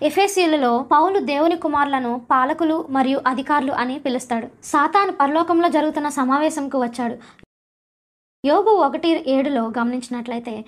[0.02, 4.48] ఎఫేసీలలో పౌలు దేవుని కుమారులను పాలకులు మరియు అధికారులు అని పిలుస్తాడు.
[4.64, 7.16] సాతాను పరలోకంలో జరుగుతున్న సమావేశంకు వచ్చాడు.
[8.46, 10.64] యోగు ఒకటి ఏడులో గమనించినట్లయితే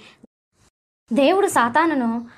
[1.12, 2.28] దేవుడు సాతానును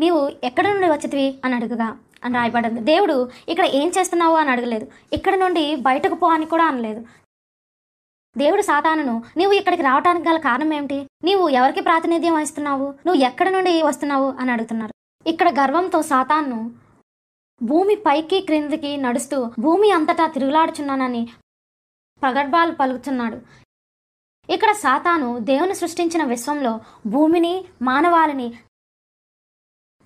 [0.00, 2.80] నీవు ఎక్కడి నుండి వచ్చితివి అని అడుగుగా అని రాయబడింది.
[2.80, 4.36] దేవుడు ఇక్కడ ఏం చేస్తున్నావు?
[4.36, 4.86] అని అడగలేదు.
[5.12, 7.06] ఇక్కడ నుండి బయటకు పో అని కూడా అనలేదు.
[8.36, 11.06] దేవుడు సాతానును నీవు ఇక్కడికి రావడానికి గల కారణం ఏమిటి?
[11.24, 12.94] నీవు ఎవరికి ప్రాతినిధ్యం వహిస్తున్నావు?
[13.06, 14.32] నువ్వు ఎక్కడ నుండి వస్తున్నావు?
[14.40, 14.97] అని అడుగుతున్నారు.
[15.32, 16.58] ఇక్కడ గర్వంతో సాతాన్ను
[17.60, 21.22] భూమి పైకి క్రిందికి నడుస్తూ భూమి అంతటా తిరుగులాడుచున్నానని
[22.22, 23.38] ప్రగడ్భాలు పలుకుతున్నాడు.
[24.48, 26.72] ఇక్కడ సాతాను దేవుని సృష్టించిన విశ్వంలో
[27.14, 27.54] భూమిని
[27.88, 28.48] మానవాళిని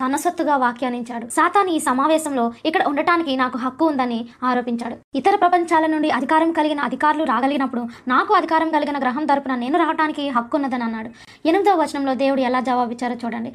[0.01, 1.27] తన సొత్తుగా వ్యాఖ్యానించాడు.
[1.37, 4.19] సాతాను ఈ సమావేశంలో ఇక్కడ ఉండటానికి నాకు హక్కు ఉందని
[4.51, 4.97] ఆరోపించాడు.
[5.21, 10.57] ఇతర ప్రపంచాల నుండి అధికారం కలిగిన అధికారులు రాగలిగినప్పుడు నాకు అధికారం కలిగిన గ్రహం తరపున నేను రావడానికి హక్కు
[10.61, 11.13] ఉన్నదని అన్నాడు.
[11.51, 13.53] ఎనిమిదవ వచనంలో దేవుడు ఎలా జవాబిచ్చారో చూడండి.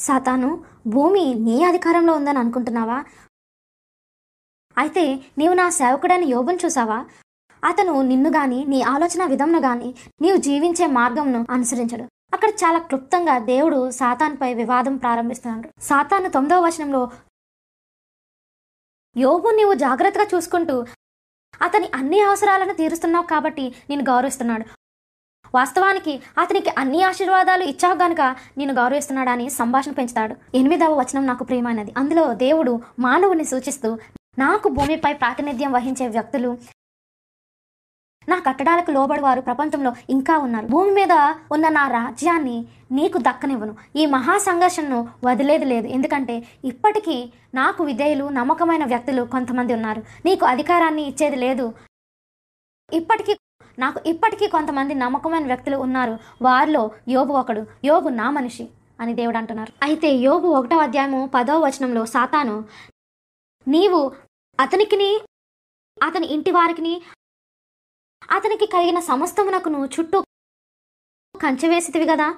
[0.00, 0.50] సాతాను
[0.86, 2.98] భూమి నీ అధికారంలో ఉందని అనుకుంటున్నావా?
[4.76, 5.04] అయితే
[5.38, 6.98] నీవు నా సేవకుడని యోబును చూసావా?
[7.62, 9.88] అతను నిన్ను గాని నీ ఆలోచన విధంను గాని
[10.22, 12.04] నీవు జీవించే మార్గంను అనుసరించడు.
[12.34, 15.68] అక్కడ చాలా క్లుప్తంగా దేవుడు సాతాన్పై వివాదం ప్రారంభిస్తున్నాడు.
[15.82, 17.02] సాతాను తొమ్మిదవ వచనంలో
[19.16, 20.76] యోబు నీవు జాగ్రత్తగా చూసుకుంటూ
[21.62, 24.64] అతని అన్ని అవసరాలను తీరుస్తున్నావు కాబట్టి నేను గౌరవిస్తున్నాడు.
[25.54, 30.36] వాస్తవానికి అతనికి అన్ని ఆశీర్వాదాలు ఇచ్చావు గనుక నేను గౌరవిస్తున్నాడని సంభాషణ పెంచుతాడు.
[30.54, 31.94] ఎనిమిదవ వచనం నాకు ప్రియమైనది.
[31.96, 33.98] అందులో దేవుడు మానవుని సూచిస్తూ
[34.38, 36.58] నాకు భూమిపై ప్రాతినిధ్యం వహించే వ్యక్తులు
[38.28, 40.66] నా కట్టడాలకు లోబడి వారు ప్రపంచంలో ఇంకా ఉన్నారు.
[40.66, 41.12] భూమి మీద
[41.52, 43.76] ఉన్న నా రాజ్యాన్ని నీకు దక్కనివ్వను.
[43.96, 45.86] ఈ మహా సంఘర్షణను వదిలేది లేదు.
[45.86, 50.02] ఎందుకంటే ఇప్పటికీ నాకు విధేయులు నమ్మకమైన వ్యక్తులు కొంతమంది ఉన్నారు.
[50.24, 51.72] నీకు అధికారాన్ని ఇచ్చేది లేదు.
[52.92, 53.36] ఇప్పటికీ
[53.82, 56.14] నాకు ఇప్పటికీ కొంతమంది నమ్మకమైన వ్యక్తులు ఉన్నారు.
[56.46, 56.82] వారిలో
[57.14, 57.62] యోబు ఒకడు.
[57.88, 58.64] యోబు నా మనిషి
[59.02, 59.72] అని దేవుడు అంటున్నారు.
[59.86, 62.56] అయితే యోబు ఒకటో అధ్యాయము పదో వచనంలో సాతాను
[63.66, 64.00] నీవు
[64.58, 65.10] అతనికిని
[65.98, 66.94] అతని ఇంటి వారికిని
[68.36, 70.18] అతనికి కలిగిన సమస్తమునకును చుట్టూ
[71.34, 72.28] కంచె వేసితివి కదా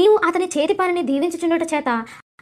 [0.00, 1.88] నీవు అతని చేతి పనిని దీవించుచుండట చేత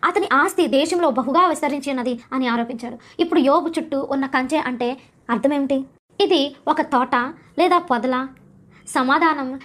[0.08, 2.96] అతని ఆస్తి దేశంలో బహుగా విస్తరించినది అని ఆరోపించాడు.
[3.22, 4.88] ఇప్పుడు యోబు చుట్టూ ఉన్న కంచె అంటే
[5.34, 5.78] అర్థమేమిటి?
[6.20, 7.14] ఇది ఒక తోట
[7.58, 8.28] లేదా పొదల?
[8.88, 9.60] సమాధానం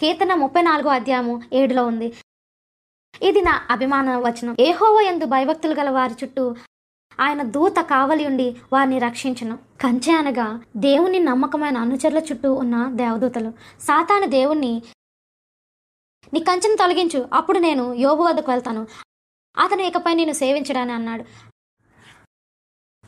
[0.00, 2.16] కీర్తన ముప్పై నాలుగో అధ్యాయము ఏడులో ఉంది.
[3.22, 4.56] ఇది నా అభిమాన వచనం.
[4.60, 6.56] ఏహోవ ఎందు భయభక్తులు గల వారి చుట్టూ
[7.20, 9.56] ఆయన దూత కావలి ఉండి వారిని రక్షించను.
[9.56, 13.50] కంచె అనగా దేవుని నమ్మకమైన అనుచరుల చుట్టూ ఉన్న దేవదూతలు.
[13.80, 14.82] సాతాను దేవుణ్ణి
[16.32, 18.86] నీ కంచెను తొలగించు అప్పుడు నేను యోగు వద్దకు వెళ్తాను.
[19.58, 21.24] అతను ఇకపై నేను సేవించడాని అన్నాడు.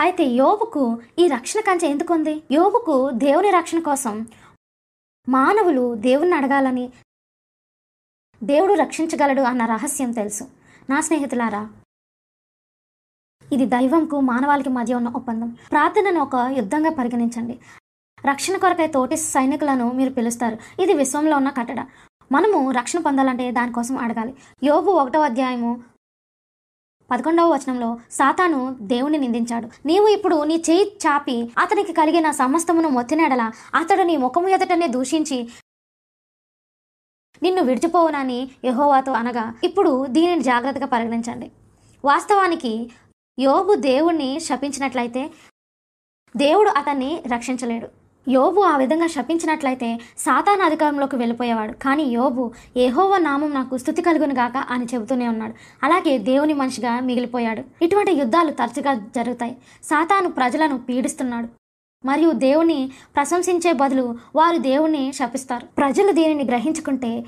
[0.00, 2.42] అయితే యోవుకు ఈ రక్షణ కంచె ఎందుకుంది?
[2.52, 4.26] యోవుకు దేవుని రక్షణ కోసం
[5.28, 6.92] మానవులు దేవుణ్ణి అడగాలని
[8.42, 10.44] దేవుడు రక్షించగలడు అన్న రహస్యం తెలుసు.
[10.90, 11.70] నా స్నేహితులారా
[13.52, 15.50] ఇది దైవంకు మానవాళికి మధ్య ఉన్న ఒప్పందం.
[15.70, 17.60] ప్రార్థనను ఒక యుద్ధంగా పరిగణించండి.
[18.30, 20.82] రక్షణ కొరకై తోటి సైనికులను మీరు పిలుస్తారు.
[20.82, 21.80] ఇది విశ్వంలో ఉన్న కట్టడ.
[22.32, 24.34] మనము రక్షణ పొందాలంటే దానికోసం అడగాలి.
[24.64, 25.89] యోగు ఒకటో అధ్యాయము
[27.10, 29.68] పదకొండవ వచనంలో సాతాను దేవుని నిందించాడు.
[29.86, 33.50] నీవు ఇప్పుడు నీ చేయి చాపి అతనికి కలిగిన సమస్తమును మొత్తినెడల.
[33.74, 35.48] అతడు నీ ముఖము ఎదుటనే దూషించి
[37.42, 41.50] నిన్ను విడిచిపోవునని యహోవాతో అనగా ఇప్పుడు దీనిని జాగ్రత్తగా పరిగణించండి.
[42.04, 42.90] వాస్తవానికి
[43.38, 45.30] యోబు దేవుణ్ణి శపించినట్లయితే
[46.36, 47.99] దేవుడు అతన్ని రక్షించలేడు.
[48.30, 49.88] యోబు ఆ విధంగా శపించినట్లయితే
[50.18, 51.72] సాతాన్ అధికారంలోకి వెళ్ళిపోయేవాడు.
[51.72, 52.44] కానీ యోబు
[52.76, 55.54] ఏహోవ నామం నాకు స్థుతి కలుగును గాక అని చెబుతూనే ఉన్నాడు.
[55.82, 57.62] అలాగే దేవుని మనిషిగా మిగిలిపోయాడు.
[57.84, 59.56] ఇటువంటి యుద్ధాలు తరచుగా జరుగుతాయి.
[59.84, 61.48] సాతాను ప్రజలను పీడిస్తున్నాడు.
[62.06, 62.78] మరియు దేవుని
[63.16, 65.66] ప్రశంసించే బదులు వారు దేవుణ్ణి శపిస్తారు.
[65.78, 67.24] ప్రజలు దీనిని గ్రహించుకుంటే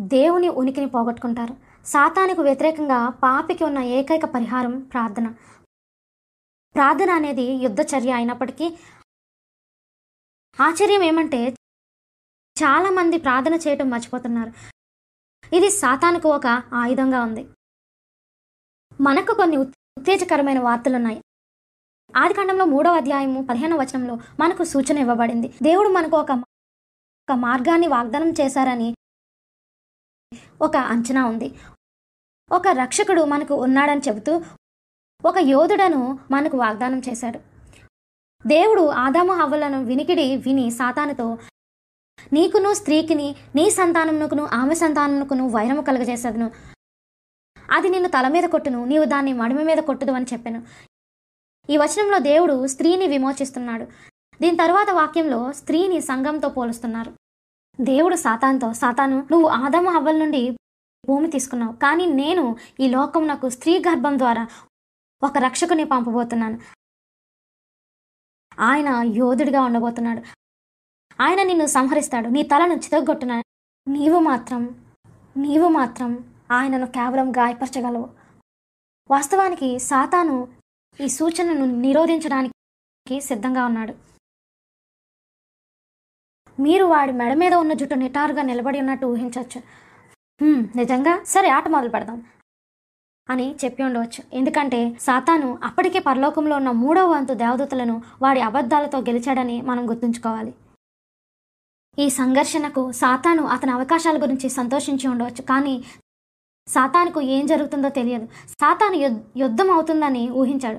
[0.00, 1.54] దేవుని ఉనికిని పోగొట్టుకుంటారు.
[1.86, 5.26] సాతానికి వ్యతిరేకంగా పాపికి ఉన్న ఏకైక పరిహారం ప్రార్థన.
[6.74, 8.66] ప్రార్థన అనేది యుద్ధచర్య అయినప్పటికీ
[10.60, 11.54] ఆశ్చర్యం ఏమంటే
[12.62, 14.52] చాలామంది ప్రార్థన చేయటం మర్చిపోతున్నారు.
[15.56, 17.48] ఇది సాతానుకు ఒక ఆయుధంగా ఉంది.
[19.00, 21.22] మనకు కొన్ని ఉత్తేజకరమైన వార్తలున్నాయి.
[22.16, 25.48] ఆది కాండంలో మూడవ అధ్యాయము పదిహేనవ వచనంలో మనకు సూచన ఇవ్వబడింది.
[25.62, 26.30] దేవుడు మనకు ఒక
[27.22, 28.94] ఒక మార్గాన్ని వాగ్దానం చేశారని
[30.62, 31.58] ఒక అంచనా ఉంది.
[32.52, 34.44] ఒక రక్షకుడు మనకు ఉన్నాడని చెబుతూ
[35.24, 37.51] ఒక యోధుడను మనకు వాగ్దానం చేశాడు.
[38.46, 41.38] దేవుడు ఆదాము హవ్వలను వినికిడి విని సాతానుతో
[42.32, 46.50] నీకును స్త్రీకిని నీ సంతానమునకును ఆమె సంతానమునకును వైరము కలుగజేసేదను.
[47.72, 50.62] అది నిన్ను తల మీద కొట్టును నీవు దాన్ని మడిమ మీద కొట్టుదు అని చెప్పాను.
[51.70, 53.84] ఈ వచనంలో దేవుడు స్త్రీని విమోచిస్తున్నాడు.
[54.40, 57.12] దీని తరువాత వాక్యంలో స్త్రీని సంఘంతో పోలుస్తున్నారు.
[57.80, 60.50] దేవుడు సాతాన్తో సాతాను నువ్వు ఆదాము హవ్వల నుండి
[61.08, 61.72] భూమి తీసుకున్నావు.
[61.72, 64.46] కానీ నేను ఈ లోకమునకు స్త్రీ గర్భం ద్వారా
[65.22, 66.81] ఒక రక్షకుని పంపబోతున్నాను.
[68.60, 70.22] ఆయన యోధుడిగా ఉండబోతున్నాడు.
[71.22, 72.28] ఆయన నిన్ను సంహరిస్తాడు.
[72.28, 73.42] నీ తలను చితగొట్టున
[73.88, 74.84] నీవు మాత్రం
[75.36, 78.10] నీవు మాత్రం ఆయనను కేవలం గాయపరచగలవు.
[79.10, 80.48] వాస్తవానికి సాతాను
[81.00, 83.94] ఈ సూచనను నిరోధించడానికి సిద్ధంగా ఉన్నాడు.
[86.62, 89.62] మీరు వాడి మెడ మీద ఉన్న జుట్టు నిటారుగా నిలబడి ఉన్నట్టు ఊహించవచ్చు.
[90.76, 91.24] నిజంగా?
[91.24, 92.26] సరే ఆట మొదలు పెడదాం
[93.30, 94.24] అని చెప్పి ఉండవచ్చు.
[94.32, 100.54] ఎందుకంటే సాతాను అప్పటికే పరలోకంలో ఉన్న మూడవ వంతు దేవదూతలను వాడి అబద్ధాలతో గెలిచాడని మనం గుర్తుంచుకోవాలి.
[101.98, 105.42] ఈ సంఘర్షణకు సాతాను అతని అవకాశాల గురించి సంతోషించి ఉండవచ్చు.
[105.42, 105.84] కానీ
[106.68, 108.26] సాతానుకు ఏం జరుగుతుందో తెలియదు.
[108.48, 110.78] సాతాను యుద్- యుద్ధం అవుతుందని ఊహించాడు.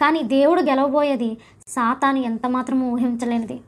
[0.00, 1.36] కానీ దేవుడు గెలవబోయేది
[1.68, 3.60] సాతాను ఎంతమాత్రమూ ఊహించలేనిది.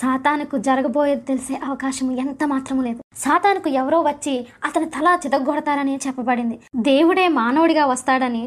[0.00, 3.00] సాతానుకు జరగబోయేది తెలిసే అవకాశం ఎంత మాత్రము లేదు.
[3.16, 4.34] సాతానుకు ఎవరో వచ్చి
[4.64, 6.56] అతని తల చితగొడతారని చెప్పబడింది.
[6.80, 8.44] దేవుడే మానవుడిగా వస్తాడని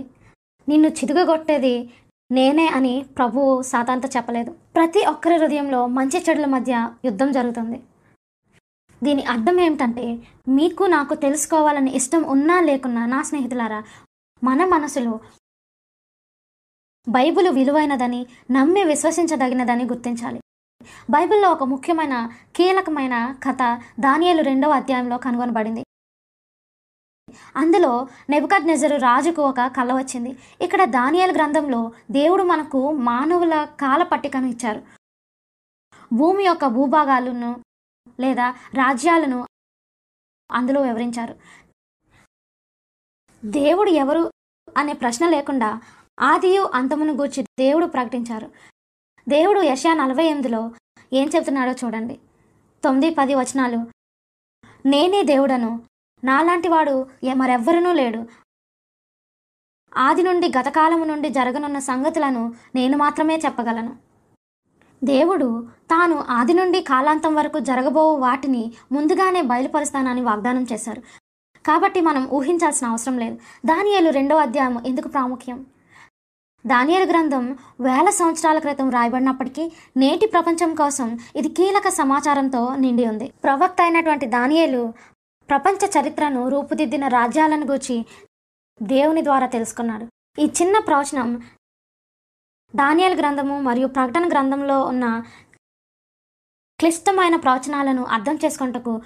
[0.67, 1.75] నిన్ను చితుగగొట్టేది
[2.31, 4.51] నేనే అని ప్రభువు సాతాన్తో చెప్పలేదు.
[4.75, 6.73] ప్రతి ఒక్కరి హృదయంలో మంచి చెడుల మధ్య
[7.05, 7.79] యుద్ధం జరుగుతుంది.
[9.03, 10.05] దీని అర్థం ఏమిటంటే
[10.47, 13.81] మీకు నాకు తెలుసుకోవాలని ఇష్టం ఉన్నా లేకున్నా నా స్నేహితులారా
[14.43, 15.13] మన మనసులో
[17.07, 20.39] బైబిల్ విలువైనదని నమ్మి విశ్వసించదగినదని గుర్తించాలి.
[21.09, 25.83] బైబిల్లో ఒక ముఖ్యమైన కీలకమైన కథ దానియలు రెండవ అధ్యాయంలో కనుగొనబడింది.
[27.55, 30.37] అందులో నెబుకద్ నెజరు రాజుకు ఒక కళ వచ్చింది.
[30.61, 34.83] ఇక్కడ దానియేలు గ్రంథంలో దేవుడు మనకు మానవుల కాల పట్టికను ఇచ్చారు.
[36.13, 37.63] భూమి యొక్క భూభాగాలను
[38.19, 39.47] లేదా రాజ్యాలను
[40.51, 41.35] అందులో వివరించారు.
[43.45, 44.31] దేవుడు ఎవరు
[44.77, 45.81] అనే ప్రశ్న లేకుండా
[46.19, 48.51] ఆదియు అంతమును గూర్చి దేవుడు ప్రకటించారు.
[49.31, 50.71] దేవుడు యశా నలభై ఎనిమిదిలో
[51.13, 52.19] ఏం చెబుతున్నాడో చూడండి.
[52.83, 53.87] తొమ్మిది పది వచనాలు.
[54.87, 55.81] నేనే దేవుడను
[56.23, 58.25] నాలాంటి వాడు ఎ- మరెవ్వరునూ లేడు.
[59.97, 63.97] ఆది నుండి గతకాలము నుండి జరగనున్న సంగతులను నేను మాత్రమే చెప్పగలను.
[65.03, 71.01] దేవుడు తాను ఆది నుండి కాలాంతం వరకు జరగబో వాటిని ముందుగానే బయలుపరుస్తానని వాగ్దానం చేశారు.
[71.65, 73.37] కాబట్టి మనం ఊహించాల్సిన అవసరం లేదు.
[73.65, 75.65] దానియేలు రెండో అధ్యాయం ఎందుకు ప్రాముఖ్యం?
[76.65, 83.27] దానియల్ గ్రంథం వేల సంవత్సరాల క్రితం రాయబడినప్పటికీ నేటి ప్రపంచం కోసం ఇది కీలక సమాచారంతో నిండి ఉంది.
[83.43, 84.93] ప్రవక్త అయినటువంటి దానియలు
[85.49, 88.05] ప్రపంచ చరిత్రను రూపుదిద్దిన రాజ్యాలను గూర్చి
[88.81, 90.05] దేవుని ద్వారా తెలుసుకున్నాడు.
[90.41, 91.43] ఈ చిన్న ప్రవచనం
[92.75, 95.23] దానియల్ గ్రంథము మరియు ప్రకటన గ్రంథంలో ఉన్న
[96.79, 99.01] క్లిష్టమైన ప్రవచనాలను అర్థం చేసుకుంటకు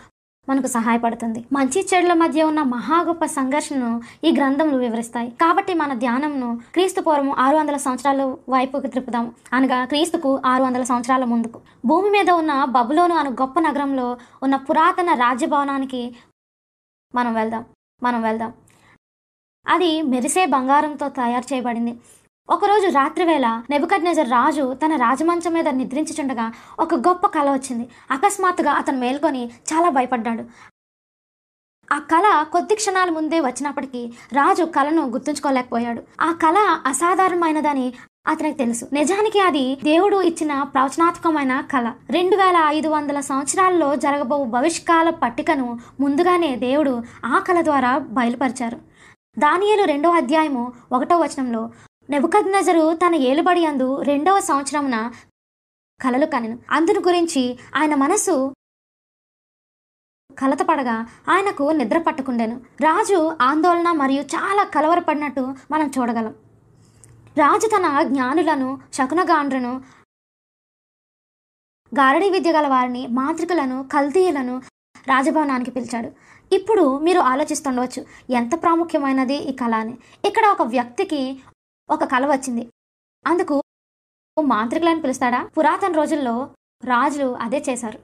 [0.49, 1.45] మనకు సహాయపడుతుంది.
[1.53, 5.29] మంచి చెడుల మధ్య ఉన్న మహా గొప్ప సంఘర్షణను ఈ గ్రంథములు వివరిస్తాయి.
[5.31, 11.25] కాబట్టి మన ధ్యానంను క్రీస్తు పూర్వం ఆరు వందల సంవత్సరాల వైపుకి త్రిప్పుదాం అనగా క్రీస్తుకు ఆరు వందల సంవత్సరాల
[11.25, 11.62] ముందుకు.
[11.86, 16.15] భూమి మీద ఉన్న బబులోను అను గొప్ప నగరంలో ఉన్న పురాతన రాజ్యభవనానికి
[17.15, 17.65] మనం వెళ్దాం.
[18.03, 18.53] మనం వెళ్దాం.
[19.67, 21.99] అది మెరిసే బంగారంతో తయారు చేయబడింది.
[22.49, 27.89] ఒకరోజు రాత్రివేళ నెబుకడ్నెజర్ రాజు తన రాజమంచం మీద నిద్రించుచుండగా ఒక గొప్ప కళ వచ్చింది.
[28.12, 30.43] అకస్మాత్తుగా అతను మేల్కొని చాలా భయపడ్డాడు.
[31.93, 36.03] ఆ కళ కొద్ది క్షణాల ముందే వచ్చినప్పటికీ రాజు కళను గుర్తుంచుకోలేకపోయాడు.
[36.21, 37.93] ఆ కళ అసాధారణమైనదని
[38.27, 38.88] అతనికి తెలుసు.
[38.93, 46.55] నిజానికి అది దేవుడు ఇచ్చిన ప్రవచనాత్మకమైన కళ రెండు వేల ఐదు వందల సంవత్సరాల్లో జరగబో భవిష్కాల పట్టికను ముందుగానే
[46.55, 48.79] దేవుడు ఆ కళ ద్వారా బయలుపరిచారు.
[49.39, 51.69] దానియలు రెండో అధ్యాయము ఒకటో వచనంలో
[52.10, 54.98] నెబుకద్నజరు తన ఏలుబడి అందు రెండవ సంవత్సరమున
[56.02, 56.58] కలలు కనెను.
[56.72, 58.54] అందును గురించి ఆయన మనసు
[60.38, 60.96] కలతపడగా
[61.30, 62.56] ఆయనకు నిద్ర పట్టుకుండెను.
[62.82, 66.36] రాజు ఆందోళన మరియు చాలా కలవరపడినట్టు మనం చూడగలం.
[67.38, 69.74] రాజు తన జ్ఞానులను శకునగాండ్రను
[71.91, 74.56] గారడీ విద్య గల వారిని మాంత్రికులను కల్తీయులను
[75.08, 76.10] రాజభవనానికి పిలిచాడు.
[76.54, 79.98] ఇప్పుడు మీరు ఆలోచిస్తుండవచ్చు ఎంత ప్రాముఖ్యమైనది ఈ కళ అని.
[80.26, 81.22] ఇక్కడ ఒక వ్యక్తికి
[81.89, 82.69] ఒక కళ వచ్చింది.
[83.28, 83.62] అందుకు
[84.43, 85.50] మాంత్రికులను పిలుస్తాడా?
[85.58, 88.00] పురాతన రోజుల్లో రాజులు అదే చేశారు.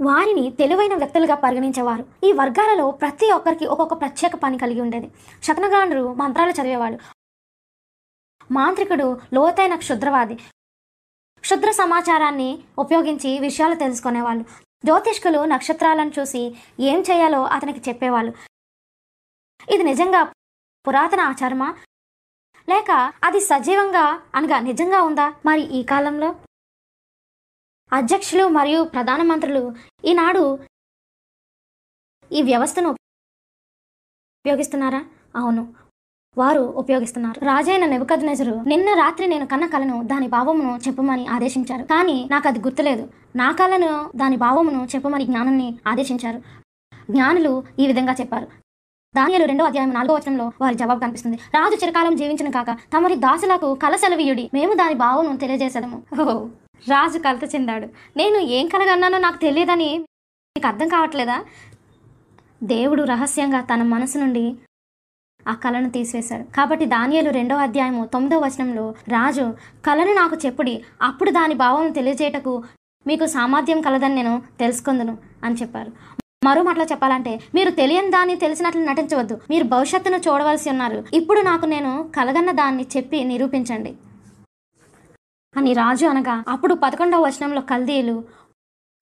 [0.00, 2.04] వారిని తెలివైన వ్యక్తులుగా పరిగణించేవారు.
[2.24, 5.10] ఈ వర్గాలలో ప్రతి ఒక్కరికి ఒక్కొక్క ప్రత్యేక పని కలిగి ఉండేది.
[5.42, 6.98] శకునగాండ్రు మంత్రాలు చదివేవాడు
[8.52, 10.34] మాంత్రికుడు లోతైన క్షుద్రవాది.
[11.40, 14.44] క్షుద్ర సమాచారాన్ని ఉపయోగించి విషయాలు తెలుసుకునేవాళ్ళు.
[14.84, 18.32] జ్యోతిష్కులు నక్షత్రాలను చూసి ఏం చేయాలో అతనికి చెప్పేవాళ్ళు.
[19.74, 20.22] ఇది నిజంగా
[20.88, 21.76] పురాతన ఆచారమా?
[22.72, 25.34] లేక అది సజీవంగా అనగా నిజంగా ఉందా?
[25.46, 26.34] మరి ఈ కాలంలో?
[27.92, 30.58] అధ్యక్షులు మరియు ప్రధానమంత్రులు ఈనాడు
[32.32, 35.04] ఈ వ్యవస్థను ఉపయోగిస్తున్నారా?
[35.36, 35.74] అవును.
[36.38, 37.44] వారు ఉపయోగిస్తున్నారు.
[37.44, 41.84] రాజైన నెబుకద్నెజరు నిన్న రాత్రి నేను కన్న కలను దాని భావమును చెప్పమని ఆదేశించారు.
[41.84, 43.12] కానీ నాకు అది గుర్తులేదు.
[43.36, 46.42] నా కలను దాని భావమును చెప్పమని జ్ఞానాన్ని ఆదేశించారు.
[47.10, 48.59] జ్ఞానులు ఈ విధంగా చెప్పారు.
[49.14, 51.36] దానియలు రెండో అధ్యాయం నాలుగో వచనంలో వారి జవాబు కనిపిస్తుంది.
[51.36, 54.50] రాజు చిరకాలం జీవించిన కాక తమరి దాసులకు కల సెలవీయుడి.
[54.54, 56.48] మేము దాని భావమును తెలియజేశాము ఓహో
[56.88, 57.86] రాజు కలత చెందాడు.
[58.16, 59.98] నేను ఏం కలగన్నానో నాకు తెలియదని
[60.56, 61.44] మీకు అర్థం కావట్లేదా?
[62.62, 64.56] దేవుడు రహస్యంగా తన మనసు నుండి
[65.48, 66.44] ఆ కళను తీసివేశాడు.
[66.56, 69.54] కాబట్టి దానియలు రెండో అధ్యాయము తొమ్మిదో వచనంలో రాజు
[69.86, 70.84] కళను నాకు చెప్పుడి.
[71.02, 72.64] అప్పుడు దాని భావం తెలియజేయటకు
[73.06, 76.19] మీకు సామర్థ్యం కలదని నేను తెలుసుకుందును అని చెప్పారు.
[76.44, 79.40] మరో మాటలో చెప్పాలంటే మీరు తెలియని దాన్ని తెలిసినట్లు నటించవద్దు.
[79.50, 81.04] మీరు భవిష్యత్తును చూడవలసి ఉన్నారు.
[81.14, 83.94] ఇప్పుడు నాకు నేను కలగన్న దాన్ని చెప్పి నిరూపించండి.
[85.56, 88.24] అని రాజు అనగా అప్పుడు పదకొండవ వచనంలో కల్దీయులు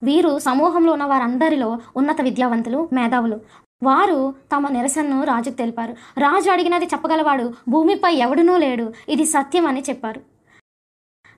[0.03, 3.39] వీరు సమూహంలో ఉన్న వారందరిలో ఉన్నత విద్యావంతులు మేధావులు.
[3.83, 6.19] వారు తమ నిరసనను రాజుకు తెలిపారు.
[6.19, 8.93] రాజు అడిగినది చెప్పగలవాడు భూమిపై ఎవడునూ లేడు.
[9.09, 10.21] ఇది సత్యం అని చెప్పారు.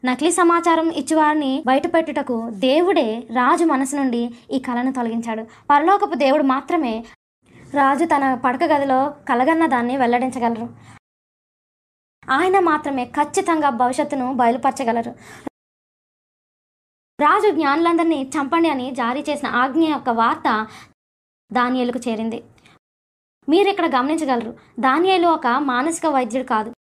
[0.05, 5.43] నకిలీ సమాచారం ఇచ్చివారిని బయటపెట్టుటకు దేవుడే రాజు మనసు నుండి ఈ కళను తొలగించాడు.
[5.69, 7.05] పరలోకపు దేవుడు మాత్రమే
[7.73, 10.69] రాజు తన పడక గదిలో కలగన్న దాన్ని వెల్లడించగలరు.
[12.29, 15.15] ఆయన మాత్రమే ఖచ్చితంగా భవిష్యత్తును బయలుపరచగలరు.
[17.21, 20.67] రాజు జ్ఞానులందరినీ చంపండి అని జారీ చేసిన ఆజ్ఞ యొక్క వార్త
[21.53, 22.43] దానియలకు చేరింది.
[23.49, 24.57] మీరు ఇక్కడ గమనించగలరు.
[24.79, 26.73] దానియలు ఒక మానసిక వైద్యుడు కాదు.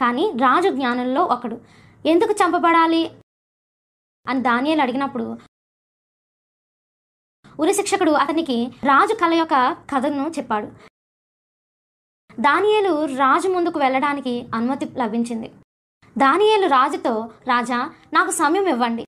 [0.00, 1.60] కానీ రాజు జ్ఞానుల్లో ఒకడు.
[2.06, 3.10] ఎందుకు చంపబడాలి?
[4.28, 5.38] అని దానియాలు అడిగినప్పుడు
[7.60, 10.66] ఉరి శిక్షకుడు అతనికి రాజు కళ యొక్క కథను చెప్పాడు.
[12.40, 15.48] దానియేలు రాజు ముందుకు వెళ్ళడానికి అనుమతి లభించింది.
[16.18, 19.06] దానియేలు రాజుతో రాజా నాకు సమయం ఇవ్వండి.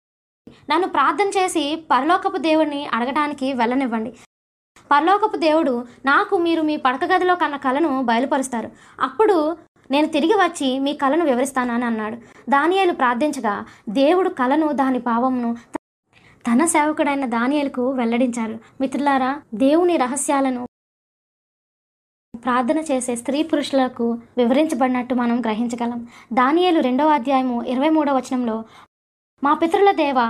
[0.71, 4.17] నన్ను ప్రార్థన చేసి పరలోకపు దేవుడిని అడగడానికి వెళ్ళనివ్వండి.
[4.91, 8.71] పరలోకపు దేవుడు నాకు మీరు మీ పడక గదిలో కన్న కలను బయలుపరుస్తారు.
[9.01, 9.57] అప్పుడు
[9.93, 12.17] నేను తిరిగి వచ్చి మీ కళను వివరిస్తానని అన్నాడు.
[12.49, 13.55] దానియాలు ప్రార్థించగా
[13.89, 15.51] దేవుడు కళను దాని భావమును
[16.47, 18.59] తన సేవకుడైన దానియాలకు వెల్లడించారు.
[18.81, 20.63] మిత్రులారా దేవుని రహస్యాలను
[22.35, 24.07] ప్రార్థన చేసే స్త్రీ పురుషులకు
[24.39, 26.01] వివరించబడినట్టు మనం గ్రహించగలం.
[26.33, 28.57] దానియేలు రెండవ అధ్యాయము ఇరవై మూడవ వచనంలో
[29.45, 30.21] మా పితరుల దేవ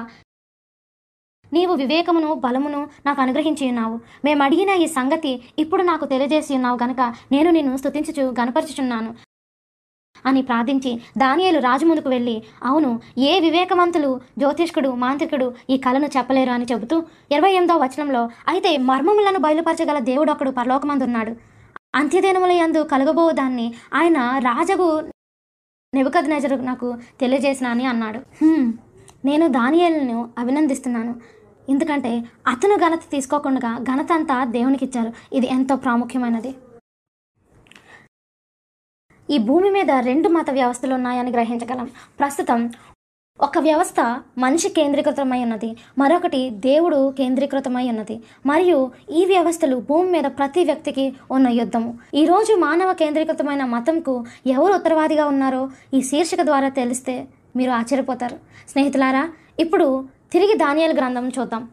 [1.52, 3.96] నీవు వివేకమును బలమును నాకు అనుగ్రహించి ఉన్నావు.
[4.24, 7.00] మేము అడిగిన ఈ సంగతి ఇప్పుడు నాకు తెలియజేసి ఉన్నావు గనక
[7.32, 9.10] నేను నిన్ను స్తుతించుచు గనపరచుచున్నాను
[10.28, 12.36] అని ప్రార్థించి దానియేలు రాజు ముందుకు వెళ్ళి
[12.70, 12.90] అవును
[13.30, 14.10] ఏ వివేకవంతులు
[14.42, 16.98] జ్యోతిష్కుడు మాంత్రికుడు ఈ కళను చెప్పలేరు అని చెబుతూ
[17.36, 21.34] ఇరవై ఎనిమిదవ వచనంలో అయితే మర్మములను బయలుపరచగల దేవుడు ఒకడు పరలోకమందున్నాడు.
[22.00, 23.66] అంత్యదినముల యందు కలుగబో దాన్ని
[24.00, 24.88] ఆయన రాజగు
[25.92, 26.88] నెబుకద్ నజరు నాకు
[27.20, 28.20] తెలియజేసిన అని అన్నాడు
[29.28, 31.12] నేను దానియేలును అభినందిస్తున్నాను.
[31.72, 32.12] ఎందుకంటే
[32.52, 36.52] అతను ఘనత తీసుకోకుండా ఘనత అంతా దేవునికి ఇచ్చారు ఇది ఎంతో ప్రాముఖ్యమైనది.
[39.30, 41.90] ఈ భూమి మీద రెండు మత వ్యవస్థలు ఉన్నాయని గ్రహించగలం.
[42.20, 42.70] ప్రస్తుతం
[43.40, 44.00] ఒక వ్యవస్థ
[44.38, 45.76] మనిషి కేంద్రీకృతమై ఉన్నది.
[45.98, 48.20] మరొకటి దేవుడు కేంద్రీకృతమై ఉన్నది.
[48.46, 51.98] మరియు ఈ వ్యవస్థలు భూమి మీద ప్రతి వ్యక్తికి ఉన్న యుద్ధము.
[52.14, 58.36] ఈరోజు మానవ కేంద్రీకృతమైన మతంకు ఎవరు ఉత్తరవాదిగా ఉన్నారో ఈ శీర్షిక ద్వారా తెలిస్తే మీరు ఆశ్చర్యపోతారు.
[58.68, 59.28] స్నేహితులారా
[59.60, 61.68] ఇప్పుడు తిరిగి ధాన్యాల గ్రంథం చూద్దాం.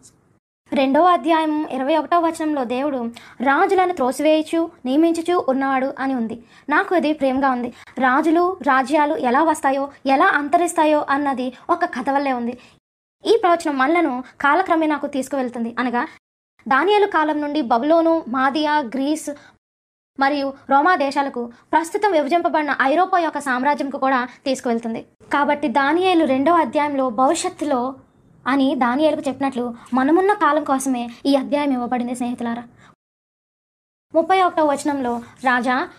[0.78, 2.98] రెండవ అధ్యాయం ఇరవై ఒకటవ వచనంలో దేవుడు
[3.42, 6.36] రాజులను త్రోసివేయచు నియమించుచు ఉన్నాడు అని ఉంది.
[6.70, 7.70] నాకు ఇది ప్రేమగా ఉంది.
[7.98, 12.54] రాజులు రాజ్యాలు ఎలా వస్తాయో ఎలా అంతరిస్తాయో అన్నది ఒక కథ వల్లే ఉంది.
[13.26, 15.76] ఈ ప్రవచనం మనలను కాలక్రమేణాకు తీసుకువెళ్తుంది.
[15.80, 16.04] అనగా
[16.68, 19.30] దానియాలు కాలం నుండి బబులోను మాదియా గ్రీస్
[20.20, 25.02] మరియు రోమా దేశాలకు ప్రస్తుతం విభజింపబడిన ఐరోపా యొక్క సామ్రాజ్యంకు కూడా తీసుకువెళ్తుంది.
[25.34, 27.82] కాబట్టి దానియాలు రెండవ అధ్యాయంలో భవిష్యత్తులో
[28.50, 32.64] అని దానియాలకు చెప్పినట్లు మనమున్న కాలం కోసమే ఈ అధ్యాయం ఇవ్వబడింది స్నేహితులారా.
[34.16, 35.90] ముప్పై ఒకటో వచనంలో రాజా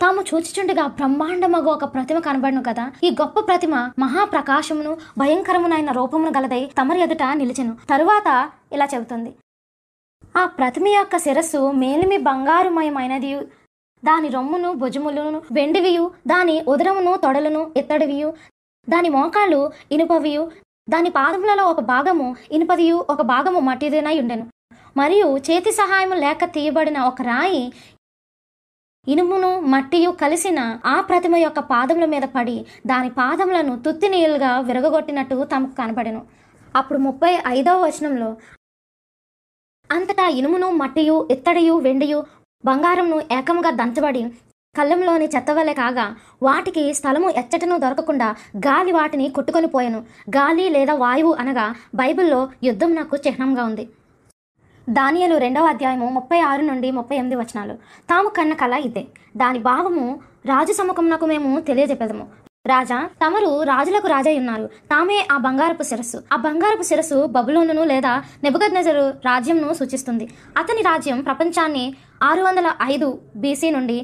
[0.00, 2.92] తాము చూచిచుండగా బ్రహ్మాండమగు ఒక ప్రతిమ కనబడును కదా.
[3.04, 7.76] ఈ గొప్ప ప్రతిమ మహాప్రకాశమును భయంకరమునైన రూపమును గలదై తమరి ఎదుట నిలిచెను.
[7.90, 9.34] తరువాత ఇలా చెబుతుంది.
[10.36, 13.40] ఆ ప్రతిమ యొక్క శిరస్సు మేలిమి బంగారుమయమైనది
[14.02, 18.34] దాని రొమ్మును భుజములను వెండివియు దాని ఉదరమును తొడలను ఇత్తడివియు
[18.88, 20.50] దాని మోకాళ్ళు ఇనుపవియు
[20.88, 24.44] దాని పాదములలో ఒక భాగము ఇనుపదియు ఒక భాగము మట్టిదినై ఉండెను.
[24.96, 27.62] మరియు చేతి సహాయము లేక తీయబడిన ఒక రాయి
[29.06, 35.74] ఇనుమును మట్టియు కలిసిన ఆ ప్రతిమ యొక్క పాదముల మీద పడి దాని పాదములను తుత్తి నీళ్ళుగా విరగగొట్టినట్టు తమకు
[35.74, 36.20] కనపడెను
[36.74, 38.28] అప్పుడు ముప్పై ఐదవ వచనంలో
[39.90, 42.20] అంతటా ఇనుమును మట్టియు ఇత్తడియు వెండియు
[42.64, 44.22] బంగారంను ఏకముగా దంచబడి
[44.76, 46.04] కళ్ళంలోని చెత్తవలె కాగా
[46.42, 48.28] వాటికి స్థలము ఎచ్చటను దొరకకుండా
[48.66, 49.98] గాలి వాటిని కొట్టుకొని పోయాను.
[50.36, 53.84] గాలి లేదా వాయువు అనగా బైబిల్లో యుద్ధం నాకు చిహ్నంగా ఉంది.
[54.88, 57.74] దానియలు రెండవ అధ్యాయము ముప్పై ఆరు నుండి ముప్పై ఎనిమిది వచనాలు.
[58.10, 59.02] తాము కన్న కళ ఇదే.
[59.36, 60.06] దాని భావము
[60.46, 62.24] రాజు సముఖంనకు మేము తెలియజెప్పదము.
[62.66, 64.66] రాజా తమరు రాజులకు రాజై ఉన్నారు.
[64.90, 66.18] తామే ఆ బంగారపు శిరస్సు.
[66.32, 68.12] ఆ బంగారపు శిరస్సు బబులోనును లేదా
[68.44, 70.26] నెబుకద్నెజరు రాజ్యంను సూచిస్తుంది.
[70.56, 71.86] అతని రాజ్యం ప్రపంచాన్ని
[72.22, 73.98] ఆరు వందల ఐదు బీసీ నుండి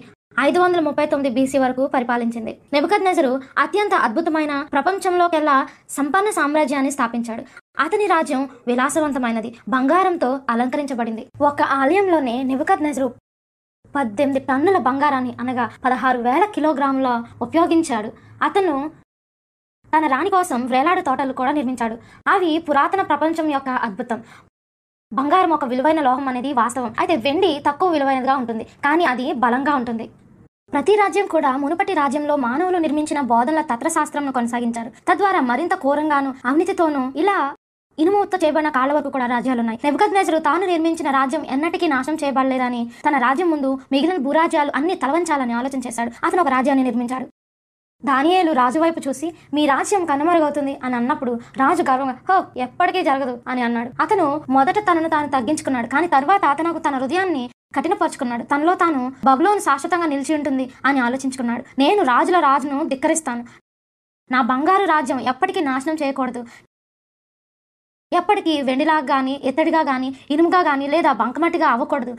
[0.47, 2.53] ఐదు వందల ముప్పై తొమ్మిది బీసీ వరకు పరిపాలించింది.
[2.75, 3.31] నెబుకద్నెజరు
[3.63, 5.55] అత్యంత అద్భుతమైన ప్రపంచంలోకెల్లా
[5.97, 7.43] సంపన్న సామ్రాజ్యాన్ని స్థాపించాడు.
[7.85, 11.25] అతని రాజ్యం విలాసవంతమైనది బంగారంతో అలంకరించబడింది.
[11.49, 13.09] ఒక ఆలయంలోనే నెబుకద్నెజరు
[13.95, 17.09] పద్దెనిమిది టన్నుల బంగారాన్ని అనగా పదహారు వేల కిలోగ్రాముల
[17.47, 18.11] ఉపయోగించాడు.
[18.49, 18.77] అతను
[19.93, 21.99] తన రాణి కోసం వేలాడు తోటలు కూడా నిర్మించాడు.
[22.35, 24.19] అవి పురాతన ప్రపంచం యొక్క అద్భుతం.
[25.13, 26.91] బంగారం ఒక విలువైన లోహం అనేది వాస్తవం.
[27.01, 28.65] అయితే వెండి తక్కువ విలువైనదిగా ఉంటుంది.
[28.87, 30.07] కానీ అది బలంగా ఉంటుంది.
[30.79, 34.91] ప్రతి రాజ్యం కూడా మునుపటి రాజ్యంలో మానవులు నిర్మించిన బోధనల తత్వశాస్త్రంను కొనసాగించారు.
[35.09, 37.55] తద్వారా మరింత ఘోరంగాను అవినీతితోనూ ఇలా
[37.99, 39.79] ఇనుముతో చేయబడిన కాళ్ళ వరకు కూడా రాజ్యాలున్నాయి.
[39.85, 45.83] నెబుకద్నెజరు తాను నిర్మించిన రాజ్యం ఎన్నటికీ నాశనం చేయబడలేదని తన రాజ్యం ముందు మిగిలిన భూరాజ్యాలు అన్ని తలవంచాలని ఆలోచన
[45.87, 46.13] చేశాడు.
[46.27, 47.27] అతను ఒక రాజ్యాన్ని నిర్మించాడు.
[48.05, 53.63] దానియేలు రాజు వైపు చూసి మీ రాజ్యం కనుమరుగవుతుంది అని అన్నప్పుడు రాజు గర్వంగా హో ఎప్పటికీ జరగదు అని
[53.63, 53.91] అన్నాడు.
[54.03, 55.87] అతను మొదట తనను తాను తగ్గించుకున్నాడు.
[55.87, 58.43] కానీ తర్వాత అతను తన హృదయాన్ని కఠినపరుచుకున్నాడు.
[58.43, 61.65] తనలో తాను బబులోను శాశ్వతంగా నిలిచి ఉంటుంది అని ఆలోచించుకున్నాడు.
[61.79, 63.45] నేను రాజుల రాజును ధిక్కరిస్తాను.
[64.31, 66.41] నా బంగారు రాజ్యం ఎప్పటికీ నాశనం చేయకూడదు.
[68.13, 72.15] ఎప్పటికీ వెండిలాగా కానీ ఎత్తడిగా కానీ ఇనుముగా కానీ లేదా బంకమట్టిగా అవ్వకూడదు.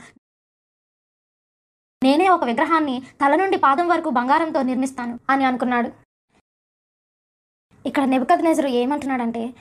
[2.04, 5.89] నేనే ఒక విగ్రహాన్ని తల నుండి పాదం వరకు బంగారంతో నిర్మిస్తాను అని అనుకున్నాడు.
[7.86, 9.54] ఇక్కడ నెబుకద్నేజరు ఏమంటున్నాడంటే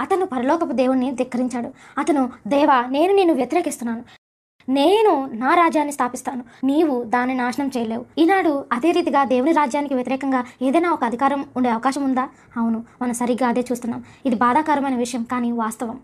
[0.00, 1.74] అతను పరలోకపు దేవుణ్ణి ధిక్కరించాడు.
[1.98, 4.23] అతను దేవా నేను నిన్ను వ్యతిరేకిస్తున్నాను.
[4.68, 6.44] నేను నా రాజ్యాన్ని స్థాపిస్తాను.
[6.64, 8.04] నీవు దాన్ని నాశనం చేయలేవు.
[8.18, 12.28] ఈనాడు అదే రీతిగా దేవుని రాజ్యానికి వ్యతిరేకంగా ఏదైనా ఒక అధికారం ఉండే అవకాశం ఉందా?
[12.56, 14.04] అవును మనం సరిగ్గా అదే చూస్తున్నాం.
[14.26, 16.00] ఇది బాధాకరమైన విషయం కానీ వాస్తవం.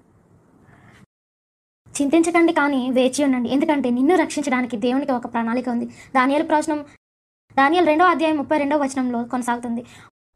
[2.03, 3.49] చింతించకండి కానీ వేచి ఉండండి.
[3.49, 5.87] ఎందుకంటే నిన్ను రక్షించడానికి దేవునికి ఒక ప్రణాళిక ఉంది.
[5.87, 6.85] దానియాల ప్రవచనం
[7.59, 9.85] దానియల్ రెండో అధ్యాయం ముప్పై రెండో వచనంలో కొనసాగుతుంది.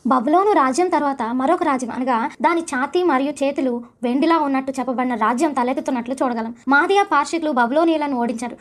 [0.07, 6.15] బబులోను రాజ్యం తర్వాత మరొక రాజ్యం అనగా దాని ఛాతీ మరియు చేతులు వెండిలా ఉన్నట్టు చెప్పబడిన రాజ్యం తలెత్తుతున్నట్లు
[6.23, 6.55] చూడగలం.
[6.69, 8.57] మాదియా పార్షికులు బబులోనియలను ఓడించారు.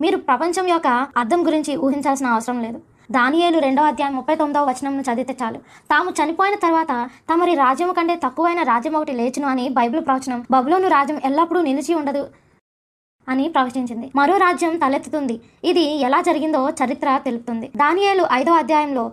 [0.00, 2.82] మీరు ప్రపంచం యొక్క అర్థం గురించి ఊహించాల్సిన అవసరం లేదు.
[3.10, 5.58] దానియేలు రెండవ అధ్యాయం ముప్పై తొమ్మిదవ వచనంను చదివితే చాలు.
[5.90, 10.46] తాము చనిపోయిన తర్వాత తమరి రాజ్యం కంటే తక్కువైన రాజ్యం ఒకటి లేచును అని బైబిల్ ప్రవచనం.
[10.50, 12.24] బబులోను రాజ్యం ఎల్లప్పుడూ నిలిచి ఉండదు
[13.28, 14.10] అని ప్రవచించింది.
[14.16, 15.40] మరో రాజ్యం తలెత్తుతుంది.
[15.64, 17.70] ఇది ఎలా జరిగిందో చరిత్ర తెలుపుతుంది.
[17.76, 19.12] దానియేలు ఐదో అధ్యాయంలో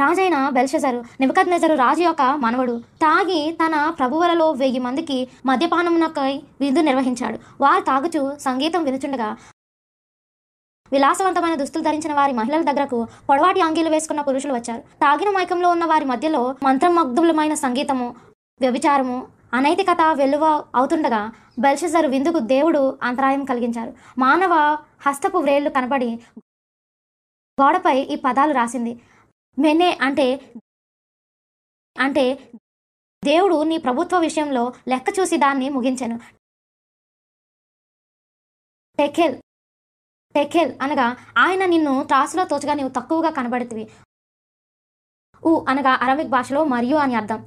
[0.00, 7.38] రాజైన బెల్షజరు నిబద్నెజరు రాజు యొక్క మనవడు తాగి తన ప్రభువులలో వెయ్యి మందికి మద్యపానమునకై విందు నిర్వహించాడు.
[7.60, 9.30] వారు తాగుచు సంగీతం వినుచుండగా
[10.92, 12.98] విలాసవంతమైన దుస్తులు ధరించిన వారి మహిళల దగ్గరకు
[13.28, 14.82] పొడవాటి అంగీలు వేసుకున్న పురుషులు వచ్చారు.
[15.02, 18.08] తాగిన మైకంలో ఉన్న వారి మధ్యలో మంత్రమగ్ధులమైన సంగీతము
[18.60, 19.18] వ్యభిచారము
[19.54, 20.44] అనైతికత వెలువ
[20.74, 21.20] అవుతుండగా
[21.58, 23.92] బెల్షజరు విందుకు దేవుడు అంతరాయం కలిగించారు.
[24.18, 24.54] మానవ
[25.06, 26.10] హస్తపు వ్రేళ్ళు కనబడి
[27.58, 28.92] గోడపై ఈ పదాలు రాసింది.
[29.60, 30.26] మెనే అంటే
[31.96, 32.24] అంటే
[33.24, 36.16] దేవుడు నీ ప్రభుత్వ విషయంలో లెక్క చూసి దాన్ని ముగించాను.
[38.98, 39.36] టెకెల్
[40.34, 43.84] టెకెల్ అనగా ఆయన నిన్ను త్రాసులో తోచగా నీవు తక్కువగా కనబడుతుంది
[45.46, 47.40] ఊ అనగా అరబిక్ భాషలో మరియు అని అర్థం.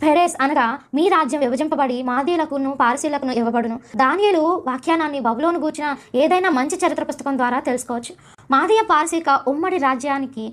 [0.00, 3.80] ఫెరేస్ అనగా మీ రాజ్యం విభజింపబడి మాదీలకును పారసీలకును ఇవ్వబడును.
[3.96, 8.16] దానియలు వ్యాఖ్యానాన్ని బబులోను గూర్చిన ఏదైనా మంచి చరిత్ర పుస్తకం ద్వారా తెలుసుకోవచ్చు.
[8.50, 10.44] మాదీయ పారసీక ఉమ్మడి రాజ్యానికి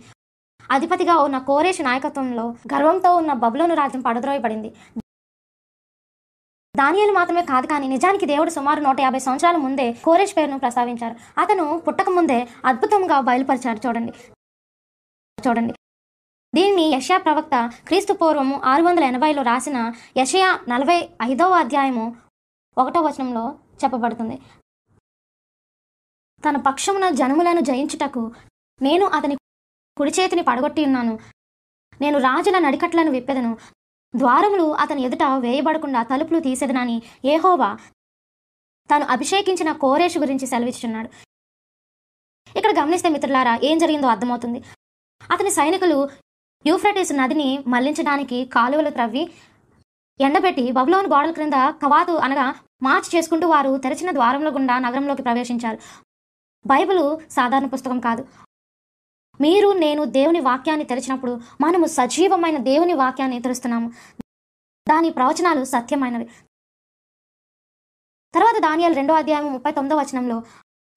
[0.71, 4.75] అధిపతిగా ఉన్న కోరేష్ నాయకత్వంలో గర్వంతో ఉన్న బబులోను రాజ్యం పడద్రోయబడింది.
[6.77, 11.15] దానియలు మాత్రమే కాదు కానీ నిజానికి దేవుడు సుమారు నూట యాభై సంవత్సరాల ముందే కోరేష్ పేరును ప్రస్తావించారు.
[11.37, 14.13] అతను పుట్టక ముందే అద్భుతంగా బయలుపరిచారు చూడండి.
[15.47, 15.73] చూడండి.
[16.55, 22.15] దీన్ని యషయా ప్రవక్త క్రీస్తు పూర్వము ఆరు వందల ఎనభైలో రాసిన యషయా నలభై ఐదవ అధ్యాయము
[22.77, 24.41] ఒకటో వచనంలో చెప్పబడుతుంది.
[26.49, 28.31] తన పక్షమున జనములను జయించుటకు
[28.81, 29.35] నేను అతని
[29.97, 31.19] కుడి చేతిని పడగొట్టి ఉన్నాను.
[32.01, 33.57] నేను రాజుల నడికట్లను విప్పెదను.
[34.15, 37.77] ద్వారములు అతని ఎదుట వేయబడకుండా తలుపులు తీసేదనని ఏహోవా
[38.89, 41.09] తాను అభిషేకించిన కోరేష్ గురించి సెలవిస్తున్నాడు
[42.57, 44.59] ఇక్కడ గమనిస్తే మిత్రులారా ఏం జరిగిందో అర్థమవుతుంది.
[45.31, 46.09] అతని సైనికులు
[46.65, 49.23] యూఫ్రటిస్ నదిని మళ్ళించడానికి కాలువలు త్రవ్వి
[50.19, 55.79] ఎండబెట్టి బబులోని గోడల క్రింద కవాతు అనగా మార్చ్ చేసుకుంటూ వారు తెరిచిన ద్వారంలో గుండా నగరంలోకి ప్రవేశించారు.
[56.65, 58.25] బైబిలు సాధారణ పుస్తకం కాదు.
[59.41, 63.91] మీరు నేను దేవుని వాక్యాన్ని తెరిచినప్పుడు మనము సజీవమైన దేవుని వాక్యాన్ని తెరుస్తున్నాము.
[64.89, 66.25] దాని ప్రవచనాలు సత్యమైనవి.
[68.33, 70.43] తర్వాత దానియాలు రెండో అధ్యాయం ముప్పై తొమ్మిదో వచనంలో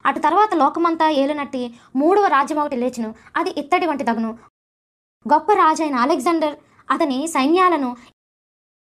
[0.07, 3.15] అటు తర్వాత లోకమంతా ఏలునట్టి మూడవ రాజ్యం ఒకటి లేచును.
[3.37, 4.39] అది ఇత్తడి వంటి దగును.
[5.33, 6.59] గొప్ప రాజైన అలెగ్జాండర్
[6.91, 7.97] అతని సైన్యాలను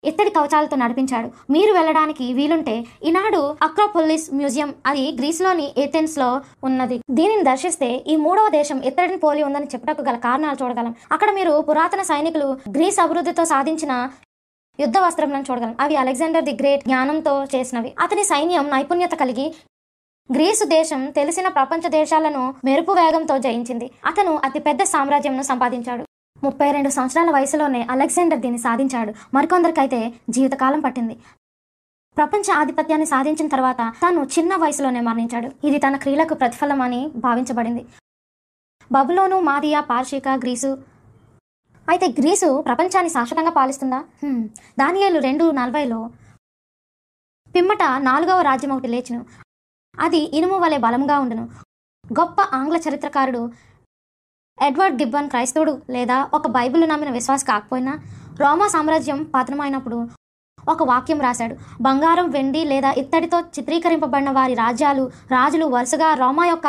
[0.08, 1.28] ఇత్తడి కవచాలతో నడిపించాడు.
[1.54, 2.74] మీరు వెళ్ళడానికి వీలుంటే
[3.08, 6.28] ఈనాడు అక్రోపోలిస్ మ్యూజియం అది గ్రీస్లోని ఏథెన్స్లో
[6.68, 6.96] ఉన్నది.
[7.18, 10.92] దీనిని దర్శిస్తే ఈ మూడవ దేశం ఇత్తడిని పోలి ఉందని చెప్పటకు గల కారణాలు చూడగలం.
[11.14, 13.92] అక్కడ మీరు పురాతన సైనికులు గ్రీస్ అభివృద్ధితో సాధించిన
[14.78, 15.74] యుద్ధ వస్త్రములను చూడగలం.
[15.84, 17.90] అవి అలెగ్జాండర్ ది గ్రేట్ జ్ఞానంతో చేసినవి.
[18.04, 19.46] అతని సైన్యం నైపుణ్యత కలిగి
[20.30, 23.86] గ్రీసు దేశం తెలిసిన ప్రపంచ దేశాలను మెరుపు వేగంతో జయించింది.
[24.10, 26.04] అతను అతిపెద్ద సామ్రాజ్యంను సంపాదించాడు.
[26.44, 29.14] ముప్పై రెండు సంవత్సరాల వయసులోనే అలెగ్జాండర్ దీన్ని సాధించాడు.
[29.34, 31.14] మరికొందరికైతే జీవితకాలం పట్టింది.
[32.16, 35.66] ప్రపంచ ఆధిపత్యాన్ని సాధించిన తర్వాత తాను చిన్న వయసులోనే మరణించాడు.
[35.66, 37.86] ఇది తన క్రియలకు ప్రతిఫలం అని భావించబడింది.
[38.92, 40.78] బబులోను మాదియా పార్షిక గ్రీసు.
[41.88, 43.96] అయితే గ్రీసు ప్రపంచాన్ని శాశ్వతంగా పాలిస్తుందా?
[43.96, 44.48] హ్మ్.
[44.78, 46.10] దానియేలు రెండు నలభైలో
[47.54, 49.26] పిమ్మట నాలుగవ రాజ్యం ఒకటి లేచును.
[50.00, 51.48] అది ఇనుము వలె బలంగా ఉండును.
[52.20, 53.50] గొప్ప ఆంగ్ల చరిత్రకారుడు
[54.60, 57.92] ఎడ్వర్డ్ గిబ్బన్ క్రైస్తవుడు లేదా ఒక బైబిల్ నమ్మిన విశ్వాస కాకపోయినా
[58.40, 59.98] రోమా సామ్రాజ్యం పతనమైనప్పుడు
[60.68, 61.54] ఒక వాక్యం రాశాడు.
[61.86, 65.04] బంగారం వెండి లేదా ఇత్తడితో చిత్రీకరింపబడిన వారి రాజ్యాలు
[65.36, 66.66] రాజులు వరుసగా రోమా యొక్క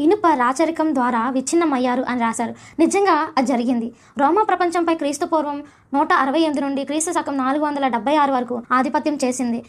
[0.00, 2.52] ఇనుప రాచరికం ద్వారా విచ్ఛిన్నమయ్యారు అని రాశారు.
[2.82, 3.88] నిజంగా అది జరిగింది.
[4.20, 5.58] రోమా ప్రపంచంపై క్రీస్తు పూర్వం
[5.94, 9.60] నూట అరవై ఎనిమిది నుండి క్రీస్తు శకం నాలుగు వందల డెబ్బై ఆరు వరకు ఆధిపత్యం చేసింది.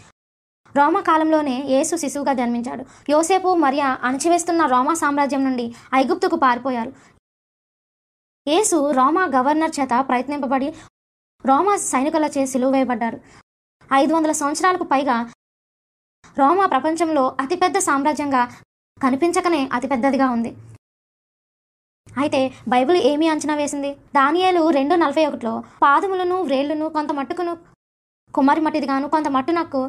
[0.77, 2.83] రోమా కాలంలోనే యేసు శిశువుగా జన్మించాడు.
[3.13, 5.65] యోసేపు మరియా అణచివేస్తున్న రోమా సామ్రాజ్యం నుండి
[5.99, 6.91] ఐగుప్తుకు పారిపోయారు.
[8.47, 10.69] యేసు రోమా గవర్నర్ చేత ప్రయత్నింపబడి
[11.45, 13.17] రోమా సైనికులచే సిలువ వేయబడ్డారు
[13.89, 15.15] ఐదు వందల సంవత్సరాలకు పైగా
[16.39, 18.41] రోమా ప్రపంచంలో అతిపెద్ద సామ్రాజ్యంగా
[18.97, 20.51] కనిపించకనే అతిపెద్దదిగా ఉంది.
[22.07, 22.41] అయితే
[22.73, 23.91] బైబిల్ ఏమి అంచనా వేసింది?
[24.17, 25.53] దానియేలు రెండు నలభై ఒకటిలో
[25.83, 27.53] పాదములను వ్రేళ్ళను కొంత మట్టుకును
[28.33, 29.81] కుమారి మట్టిదిగాను కొంత మట్టునకు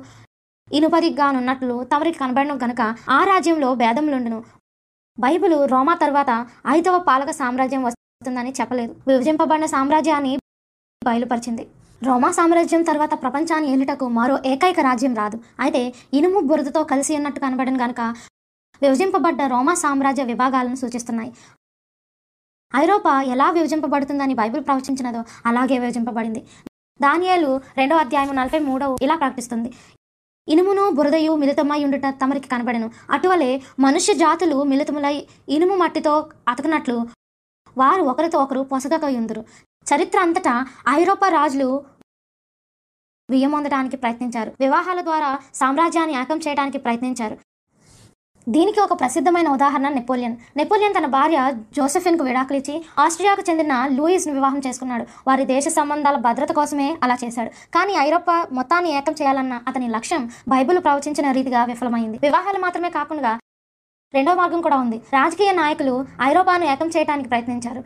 [0.73, 4.45] ఇనుపదిగానున్నట్లు తమరికి కనబడను గనుక ఆ రాజ్యంలో భేదములుండును.
[5.21, 8.97] బైబిలు రోమా తర్వాత ఐదవ పాలక సామ్రాజ్యం వస్తుందని చెప్పలేదు.
[9.09, 10.39] విభజింపబడిన సామ్రాజ్యాన్ని
[11.05, 11.67] బయలుపరిచింది.
[12.03, 15.41] రోమా సామ్రాజ్యం తర్వాత ప్రపంచాన్ని ఏలుటకు మరో ఏకైక రాజ్యం రాదు.
[15.61, 18.01] అయితే ఇనుము బురదతో కలిసి ఉన్నట్టు కనబడిన గనుక
[18.83, 21.33] విభజింపబడ్డ రోమా సామ్రాజ్య విభాగాలను సూచిస్తున్నాయి.
[22.77, 26.41] ఐరోపా ఎలా విభజింపబడుతుందని బైబిల్ ప్రవచించినదో అలాగే విభజింపబడింది.
[27.03, 29.73] దానియాలు రెండో అధ్యాయం నలభై మూడవ ఇలా ప్రకటిస్తుంది.
[30.51, 32.91] ఇనుమును బురదయు మిళితమై ఉండుట తమరికి కనబడను.
[33.11, 37.07] అటువలే మనుష్య జాతులు మిళితములై ఇనుము మట్టితో అతకనట్లు
[37.79, 39.45] వారు ఒకరితో ఒకరు పొసగకయుందురు
[39.91, 41.85] చరిత్ర అంతటా ఐరోపా రాజులు
[43.31, 44.53] వియ్యమొందడానికి ప్రయత్నించారు.
[44.61, 47.39] వివాహాల ద్వారా సామ్రాజ్యాన్ని ఏకం చేయడానికి ప్రయత్నించారు.
[48.49, 50.37] దీనికి ఒక ప్రసిద్ధమైన ఉదాహరణ నెపోలియన్.
[50.57, 55.07] నెపోలియన్ తన భార్య జోసెఫిన్కు విడాకులిచ్చి ఆస్ట్రియాకు చెందిన లూయిస్ను వివాహం చేసుకున్నాడు.
[55.27, 57.51] వారి దేశ సంబంధాల భద్రత కోసమే అలా చేశాడు.
[57.51, 62.19] కానీ ఐరోపా మొత్తాన్ని ఏకం చేయాలన్న అతని లక్ష్యం బైబిల్ ప్రవచించిన రీతిగా విఫలమైంది.
[62.23, 63.39] వివాహాలు మాత్రమే కాకుండా
[64.15, 64.97] రెండో మార్గం కూడా ఉంది.
[64.97, 67.85] రాజకీయ నాయకులు ఐరోపాను ఏకం చేయడానికి ప్రయత్నించారు.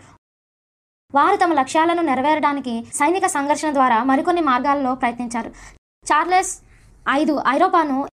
[1.14, 5.50] వారు తమ లక్ష్యాలను నెరవేరడానికి సైనిక సంఘర్షణ ద్వారా మరికొన్ని మార్గాల్లో ప్రయత్నించారు.
[6.12, 6.52] చార్లెస్
[7.10, 8.08] ఐదు ఐరోపాను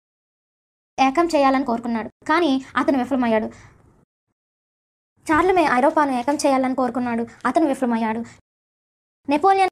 [1.00, 2.10] ఏకం చేయాలని కోరుకున్నాడు.
[2.28, 3.46] కానీ అతను విఫలమయ్యాడు.
[5.26, 7.26] చార్లమే ఐరోపాను ఏకం చేయాలని కోరుకున్నాడు.
[7.46, 8.20] అతను విఫలమయ్యాడు.
[9.28, 9.70] నెపోలియన్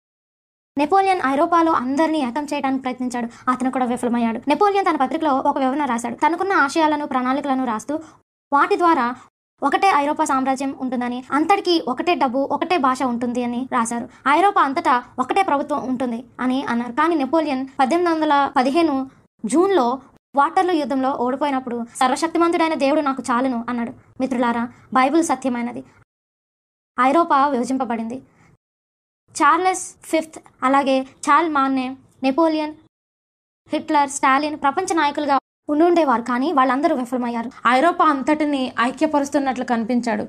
[0.78, 3.50] నెపోలియన్ ఐరోపాలో అందరినీ ఏకం చేయడానికి ప్రయత్నించాడు.
[3.50, 4.40] అతను కూడా విఫలమయ్యాడు.
[4.48, 6.14] నెపోలియన్ తన పత్రికలో ఒక వివరణ రాశాడు.
[6.14, 7.94] తనకున్న ఆశయాలను ప్రణాళికలను రాస్తూ
[8.52, 9.14] వాటి ద్వారా
[9.62, 14.08] ఒకటే ఐరోపా సామ్రాజ్యం ఉంటుందని అంతటికీ ఒకటే డబ్బు ఒకటే భాష ఉంటుంది అని రాశారు.
[14.28, 16.92] ఐరోపా అంతటా ఒకటే ప్రభుత్వం ఉంటుంది అని అన్నారు.
[16.92, 19.10] కానీ నెపోలియన్ పద్దెనిమిది వందల పదిహేను
[19.44, 20.00] జూన్లో
[20.34, 23.92] వాటర్లు యుద్ధంలో ఓడిపోయినప్పుడు సర్వశక్తిమంతుడైన దేవుడు నాకు చాలును అన్నాడు.
[24.20, 25.84] మిత్రులారా బైబిల్ సత్యమైనది.
[27.00, 28.18] ఐరోపా విభజింపబడింది.
[29.42, 32.74] చార్లెస్ ఫిఫ్త్ అలాగే Charlemagne Napoleon
[33.68, 35.38] Hitler Stalin ప్రపంచ నాయకులుగా
[35.70, 37.50] ఉండుండేవారు కానీ వాళ్ళందరూ విఫలమయ్యారు.
[37.66, 40.26] ఐరోపా అంతటిని ఐక్యపరుస్తున్నట్లు కనిపించాడు.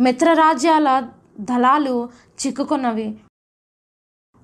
[0.00, 2.10] మిత్రరాజ్యాల దళాలు
[2.46, 3.20] చిక్కుకున్నవి.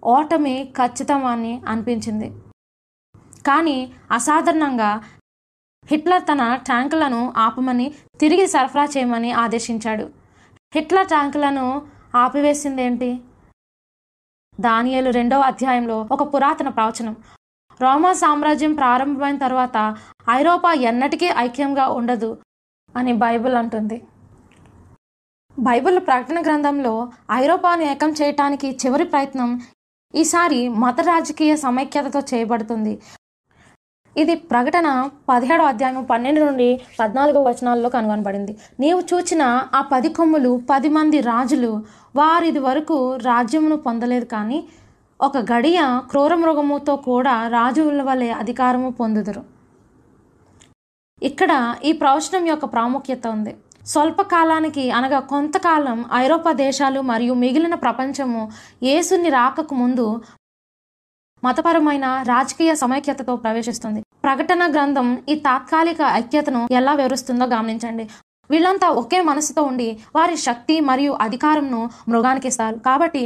[0.04, 2.28] ఓటమి ఖచ్చితమని అనిపించింది.
[3.46, 4.90] కానీ అసాధారణంగా
[5.90, 10.10] హిట్లర్ తన ట్యాంకులను ఆపమని తిరిగి సరఫరా చేయమని ఆదేశించాడు.
[10.74, 11.66] హిట్లర్ ట్యాంకులను
[12.14, 13.10] ఆపివేసిందేంటి?
[14.60, 17.16] దానియేలు రెండవ అధ్యాయంలో ఒక పురాతన ప్రవచనం.
[17.82, 19.96] రోమా సామ్రాజ్యం ప్రారంభమైన తర్వాత
[20.30, 22.30] ఐరోపా ఎన్నటికీ ఐక్యంగా ఉండదు
[22.96, 23.98] అని బైబిల్ అంటుంది.
[25.58, 29.50] బైబిల్ ప్రకటన గ్రంథంలో ఐరోపాను ఏకం చేయటానికి చివరి ప్రయత్నం
[30.14, 32.94] ఈసారి మత రాజకీయ సమైక్యతతో చేయబడుతుంది.
[34.16, 34.88] ఇది ప్రకటన
[35.30, 36.68] పదిహేడో అధ్యాయం పన్నెండు నుండి
[37.00, 38.52] పద్నాలుగో వచనాల్లో కనుగొనబడింది.
[38.82, 39.42] నీవు చూచిన
[39.74, 41.72] ఆ పది కొమ్ములు పది మంది రాజులు
[42.20, 42.98] వారిది వరకు
[43.30, 44.58] రాజ్యమును పొందలేదు కానీ
[45.20, 49.42] ఒక గడియ క్రూర మృగముతో కూడా రాజుల వలె అధికారము పొందుదురు.
[51.22, 51.52] ఇక్కడ
[51.84, 53.52] ఈ ప్రవచనం యొక్క ప్రాముఖ్యత ఉంది.
[53.92, 58.42] స్వల్పకాలానికి అనగా కొంతకాలం ఐరోపా దేశాలు మరియు మిగిలిన ప్రపంచము
[58.88, 60.06] యేసుని రాకకు ముందు
[61.44, 64.00] మతపరమైన రాజకీయ సమైక్యతతో ప్రవేశిస్తుంది.
[64.24, 68.04] ప్రకటన గ్రంథం ఈ తాత్కాలిక ఐక్యతను ఎలా వివరిస్తుందో గమనించండి.
[68.52, 72.76] వీళ్ళంతా ఒకే మనసుతో ఉండి వారి శక్తి మరియు అధికారంను మృగానికి ఇస్తారు.
[72.88, 73.22] కాబట్టి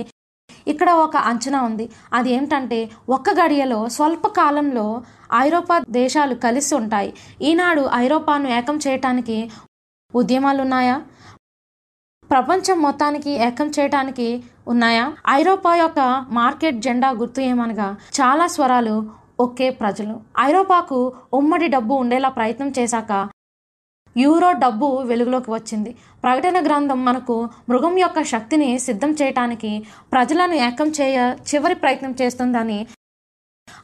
[0.72, 1.86] ఇక్కడ ఒక అంచనా ఉంది.
[2.16, 2.78] అది ఏమిటంటే
[3.16, 4.86] ఒక్క గడియలో స్వల్ప కాలంలో
[5.44, 7.10] ఐరోపా దేశాలు కలిసి ఉంటాయి.
[7.50, 9.38] ఈనాడు ఐరోపాను ఏకం చేయటానికి
[10.14, 10.96] ఉద్యమాలు ఉన్నాయా
[12.30, 14.26] ప్రపంచం మొత్తానికి ఏకం చేయటానికి
[14.72, 15.04] ఉన్నాయా?
[15.36, 16.00] ఐరోపా యొక్క
[16.38, 17.86] మార్కెట్ జెండా గుర్తు ఏమనగా
[18.18, 18.96] చాలా స్వరాలు
[19.40, 20.14] ఒకే ప్రజలు.
[20.46, 20.98] ఐరోపాకు
[21.38, 23.12] ఉమ్మడి డబ్బు ఉండేలా ప్రయత్నం చేశాక
[24.16, 25.90] యూరో డబ్బు వెలుగులోకి వచ్చింది.
[26.24, 27.36] ప్రకటన గ్రంథం మనకు
[27.68, 29.72] మృగం యొక్క శక్తిని సిద్ధం చేయటానికి
[30.12, 31.18] ప్రజలను ఏకం చేయ
[31.50, 32.78] చివరి ప్రయత్నం చేస్తుందని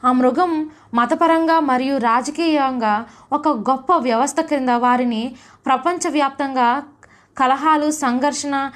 [0.03, 0.51] ఆ మృగం
[0.93, 2.93] మతపరంగా మరియు రాజకీయంగా
[3.33, 5.23] ఒక గొప్ప వ్యవస్థ క్రింద వారిని
[5.65, 6.69] ప్రపంచవ్యాప్తంగా
[7.37, 8.71] కలహాలు సంఘర్షణ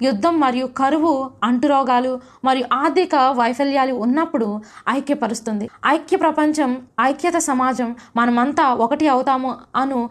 [0.00, 4.48] యుద్ధం మరియు కరువు అంటురోగాలు మరియు ఆర్థిక వైఫల్యాలు ఉన్నప్పుడు
[4.88, 5.70] ఐక్యపరుస్తుంది.
[5.86, 10.10] ఐక్య ప్రపంచం ఐక్యత సమాజం మనమంతా ఒకటి అవుతాము అను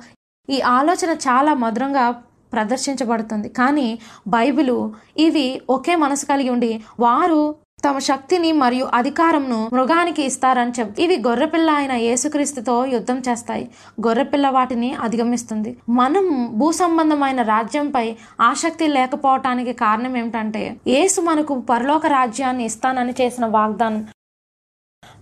[0.49, 2.05] ఈ ఆలోచన చాలా మధురంగా
[2.53, 3.49] ప్రదర్శించబడుతుంది.
[3.49, 4.77] కానీ బైబిలు
[5.17, 7.41] ఇవి ఒకే మనసు కలిగి ఉండి వారు
[7.85, 13.65] తమ శక్తిని మరియు అధికారంను మృగానికి ఇస్తారని చెప్ ఇవి గొర్రెపిల్ల అయిన యేసుక్రీస్తుతో యుద్ధం చేస్తాయి.
[14.05, 15.71] గొర్రెపిల్ల వాటిని అధిగమిస్తుంది.
[15.89, 16.25] మనం
[16.59, 18.05] భూ సంబంధమైన రాజ్యంపై
[18.41, 24.01] ఆసక్తి లేకపోవటానికి కారణం ఏమిటంటే యేసు మనకు పరలోక రాజ్యాన్ని ఇస్తానని చేసిన వాగ్దానం.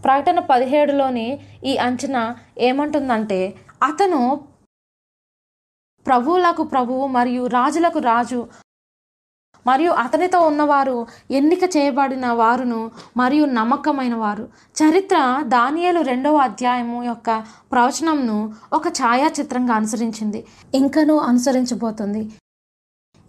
[0.03, 1.27] ప్రకటన పదిహేడులోని
[1.65, 2.23] ఈ అంచనా
[2.59, 3.41] ఏమంటుందంటే
[3.83, 4.21] అతను
[6.05, 8.39] ప్రభువులకు ప్రభువు మరియు రాజులకు రాజు
[9.67, 14.49] మరియు అతనితో ఉన్నవారు ఎన్నిక చేయబడిన వారును మరియు నమ్మకమైన వారు.
[14.81, 20.45] చరిత్ర దానియలు రెండవ అధ్యాయము యొక్క ప్రవచనంను ఒక ఛాయాచిత్రంగా అనుసరించింది.
[20.75, 22.29] ఇంకనూ అనుసరించబోతుంది.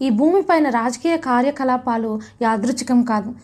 [0.03, 3.35] ఈ భూమిపైన రాజకీయ కార్యకలాపాలు యాదృచ్ఛికం కాదు.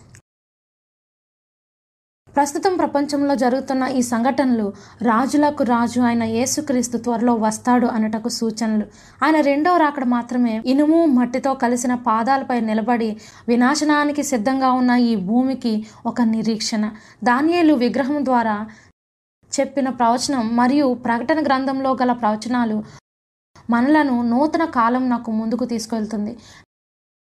[2.35, 8.85] ప్రస్తుతం ప్రపంచంలో జరుగుతున్న ఈ సంఘటనలు రాజులకు రాజు ఆయన యేసుక్రీస్తు త్వరలో వస్తాడు అనటకు సూచనలు.
[9.23, 13.09] ఆయన రెండవ రాకడ మాత్రమే ఇనుము మట్టితో కలిసిన పాదాలపై నిలబడి
[13.47, 15.73] వినాశనానికి సిద్ధంగా ఉన్న ఈ భూమికి
[16.05, 16.85] ఒక నిరీక్షణ.
[17.23, 18.67] దానియేలు విగ్రహం ద్వారా
[19.51, 22.83] చెప్పిన ప్రవచనం మరియు ప్రకటన గ్రంథంలో గల ప్రవచనాలు
[23.69, 26.37] మనలను నూతన కాలం నాకు ముందుకు తీసుకెళ్తుంది.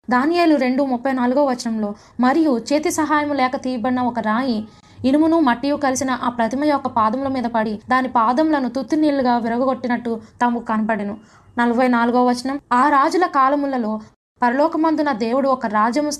[0.10, 4.68] దానియాలు రెండు ముప్పై నాలుగో వచనంలో మరియు చేతి సహాయం లేక తీయబడిన ఒక రాయి
[5.05, 10.66] ఇనుమును మట్టియు కలిసిన ఆ ప్రతిమ యొక్క పాదముల మీద పడి దాని పాదములను తుత్తి నీళ్ళుగా విరగొట్టినట్టు తమకు
[10.66, 11.18] కనపడెను
[11.60, 14.01] నలభై నాలుగో వచనం ఆ రాజుల కాలములలో
[14.41, 16.12] పరలోకమందున దేవుడు ఒక రాజ్యము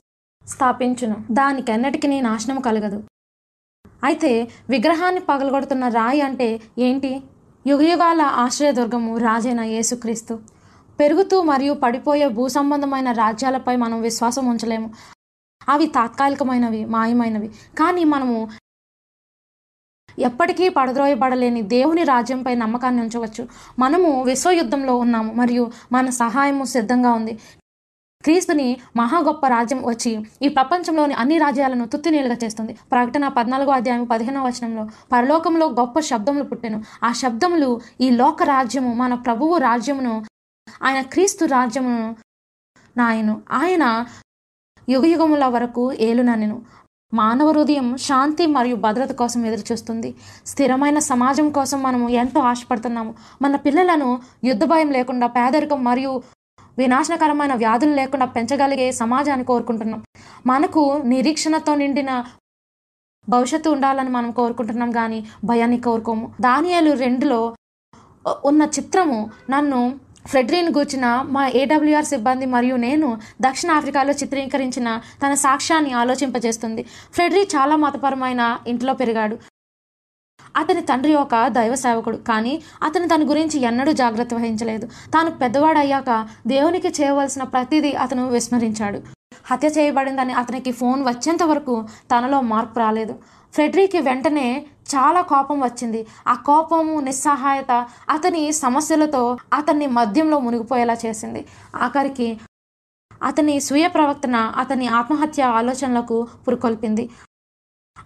[0.48, 1.18] స్థాపించును.
[1.32, 3.04] దానికెన్నటికి నాశనం కలగదు.
[4.04, 4.32] అయితే
[4.70, 7.12] విగ్రహాన్ని పగలగొడుతున్న రాయి అంటే ఏంటి?
[7.68, 10.34] యుగయుగాల ఆశ్రయదుర్గము రాజైన యేసుక్రీస్తు.
[11.00, 14.94] పెరుగుతూ మరియు పడిపోయే భూ సంబంధమైన రాజ్యాలపై మనం విశ్వాసం ఉంచలేము.
[15.70, 17.48] అవి తాత్కాలికమైనవి మాయమైనవి.
[17.48, 18.50] కానీ మనము
[20.20, 23.48] ఎప్పటికీ పడద్రోయబడలేని దేవుని రాజ్యంపై నమ్మకాన్ని ఉంచవచ్చు.
[23.80, 27.40] మనము విశ్వయుద్ధంలో ఉన్నాము మరియు మన సహాయము సిద్ధంగా ఉంది.
[28.24, 32.78] క్రీస్తుని మహా గొప్ప రాజ్యం వచ్చి ఈ ప్రపంచంలోని అన్ని రాజ్యాలను తుత్తినీలుగా చేస్తుంది.
[32.92, 36.84] ప్రకటన పద్నాలుగో అధ్యాయం పదిహేనో వచనంలో పరలోకంలో గొప్ప శబ్దములు పుట్టెను.
[37.04, 40.26] ఆ శబ్దములు ఈ లోక రాజ్యము మన ప్రభువు రాజ్యమును
[40.84, 42.16] ఆయన క్రీస్తు రాజ్యమును
[42.98, 43.42] నాయను.
[43.52, 44.06] ఆయన
[44.90, 46.62] యుగయుగముల వరకు ఏలుననెను
[47.14, 50.16] మానవ హృదయం శాంతి మరియు భద్రత కోసం ఎదురుచూస్తుంది.
[50.46, 53.16] స్థిరమైన సమాజం కోసం మనము ఎంతో ఆశపడుతున్నాము.
[53.42, 56.22] మన పిల్లలను యుద్ధ భయం లేకుండా పేదరికం మరియు
[56.78, 60.04] వినాశనకరమైన వ్యాధులు లేకుండా పెంచగలిగే సమాజాన్ని కోరుకుంటున్నాం.
[60.46, 62.26] మనకు నిరీక్షణతో నిండిన
[63.30, 66.34] భవిష్యత్తు ఉండాలని మనం కోరుకుంటున్నాం కానీ భయాన్ని కోరుకోము.
[66.42, 67.56] దానియాలు రెండులో
[68.46, 75.94] ఉన్న చిత్రము నన్ను ఫ్రెడ్రిన్ గూర్చిన మా ఏడబ్ల్యూఆర్ సిబ్బంది మరియు నేను దక్షిణ ఆఫ్రికాలో చిత్రీకరించిన తన సాక్ష్యాన్ని
[75.94, 76.84] ఆలోచింపజేస్తుంది.
[77.14, 79.38] ఫ్రెడ్రీ చాలా మతపరమైన ఇంట్లో పెరిగాడు.
[80.58, 82.18] అతని తండ్రి ఒక దైవ సేవకుడు.
[82.18, 84.88] కానీ అతను తన గురించి ఎన్నడూ జాగ్రత్త వహించలేదు.
[84.88, 89.02] తాను పెద్దవాడయ్యాక దేవునికి చేయవలసిన ప్రతిదీ అతను విస్మరించాడు.
[89.46, 93.20] హత్య చేయబడిందని అతనికి ఫోన్ వచ్చేంత వరకు తనలో మార్పు రాలేదు.
[93.54, 96.08] ఫ్రెడ్రీకి వెంటనే చాలా కోపం వచ్చింది.
[96.28, 101.46] ఆ కోపము నిస్సహాయత అతని సమస్యలతో అతన్ని మద్యంలో మునిగిపోయేలా చేసింది.
[101.76, 102.40] ఆఖరికి
[103.24, 107.10] అతని స్వీయ ప్రవర్తన అతని ఆత్మహత్య ఆలోచనలకు పురుకొల్పింది.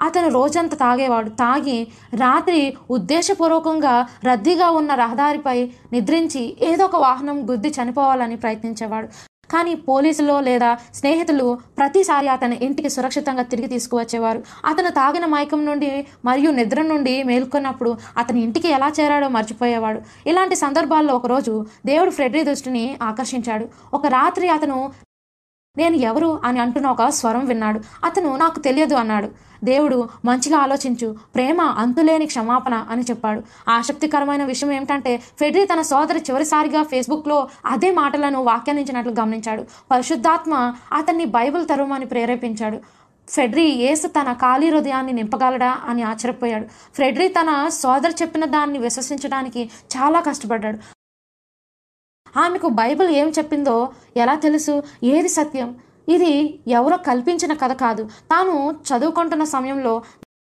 [0.02, 1.30] అతను రోజంతా తాగేవాడు.
[1.30, 9.33] తాగి రాత్రి ఉద్దేశపూర్వకంగా రద్దీగా ఉన్న రహదారిపై నిద్రించి ఏదో ఒక వాహనం గుద్ది చనిపోవాలని ప్రయత్నించేవాడు.
[9.52, 14.44] కానీ పోలీసులు లేదా స్నేహితులు ప్రతిసారి అతని ఇంటికి సురక్షితంగా తిరిగి తీసుకువచ్చేవారు.
[14.66, 20.02] అతను తాగిన మైకం నుండి మరియు నిద్ర నుండి మేల్కొన్నప్పుడు అతని ఇంటికి ఎలా చేరాడో మర్చిపోయేవాడు.
[20.30, 23.68] ఇలాంటి సందర్భాల్లో ఒకరోజు దేవుడు ఫ్రెడ్రీ దృష్టిని ఆకర్షించాడు.
[23.94, 24.92] ఒక రాత్రి అతను
[25.78, 27.80] నేను ఎవరు అని అంటున్న ఒక స్వరం విన్నాడు.
[28.04, 29.30] అతను నాకు తెలియదు అన్నాడు.
[29.64, 31.16] దేవుడు మంచిగా ఆలోచించు.
[31.36, 33.44] ప్రేమ అంతులేని క్షమాపణ అని చెప్పాడు.
[33.70, 39.66] ఆసక్తికరమైన విషయం ఏమిటంటే ఫెడ్రీ తన సోదరి చివరిసారిగా ఫేస్బుక్లో అదే మాటలను వ్యాఖ్యానించినట్లు గమనించాడు.
[39.92, 42.80] పరిశుద్ధాత్మ అతన్ని బైబిల్ తరుమని ప్రేరేపించాడు.
[43.30, 46.66] ఫెడ్రీ యేసు తన ఖాళీ హృదయాన్ని నింపగలడా అని ఆశ్చర్యపోయాడు.
[46.96, 50.78] ఫ్రెడ్రీ తన సోదరు చెప్పిన దాన్ని విశ్వసించడానికి చాలా కష్టపడ్డాడు.
[52.36, 54.84] ఆమెకు బైబిల్ ఏం చెప్పిందో ఎలా తెలుసు?
[55.04, 55.76] ఏది సత్యం?
[56.10, 56.32] ఇది
[56.68, 58.04] ఎవరో కల్పించిన కథ కాదు.
[58.32, 58.56] తాను
[58.90, 60.02] చదువుకుంటున్న సమయంలో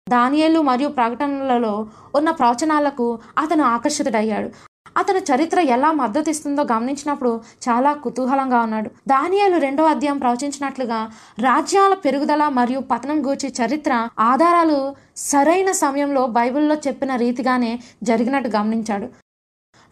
[0.09, 1.73] దానియేలు మరియు ప్రకటనలలో
[2.15, 4.49] ఉన్న ప్రవచనాలకు అతను ఆకర్షితుడయ్యాడు.
[4.97, 7.32] అతను చరిత్ర ఎలా మద్దతిస్తుందో గమనించినప్పుడు
[7.65, 8.89] చాలా కుతూహలంగా ఉన్నాడు.
[9.07, 10.99] దానియాలు రెండో అధ్యాయం ప్రవచించినట్లుగా
[11.39, 19.28] రాజ్యాల పెరుగుదల మరియు పతనం గూర్చి చరిత్ర ఆధారాలు సరైన సమయంలో బైబిల్లో చెప్పిన రీతిగానే జరిగినట్టు గమనించాడు.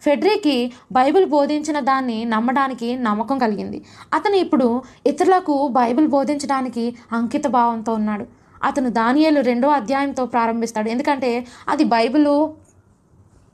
[0.02, 3.84] ఫెడ్రీకి బైబిల్ బోధించిన దాన్ని నమ్మడానికి నమ్మకం కలిగింది.
[4.14, 8.26] అతను ఇప్పుడు ఇతరులకు బైబిల్ బోధించడానికి అంకిత భావంతో ఉన్నాడు.
[8.64, 10.88] అతను దానియలు రెండో అధ్యాయంతో ప్రారంభిస్తాడు.
[10.88, 12.54] ఎందుకంటే అది బైబిలు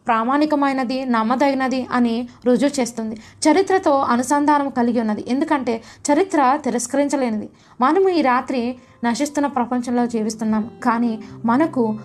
[0.06, 3.14] ప్రామాణికమైనది నమ్మదగినది అని రుజువు చేస్తుంది.
[3.14, 5.24] చరిత్రతో అనుసంధానం కలిగి ఉన్నది.
[5.28, 5.82] ఎందుకంటే
[6.12, 7.50] చరిత్ర తిరస్కరించలేనిది.
[7.80, 11.98] మనము ఈ రాత్రి నశిస్తున్న ప్రపంచంలో జీవిస్తున్నాం కానీ మనకు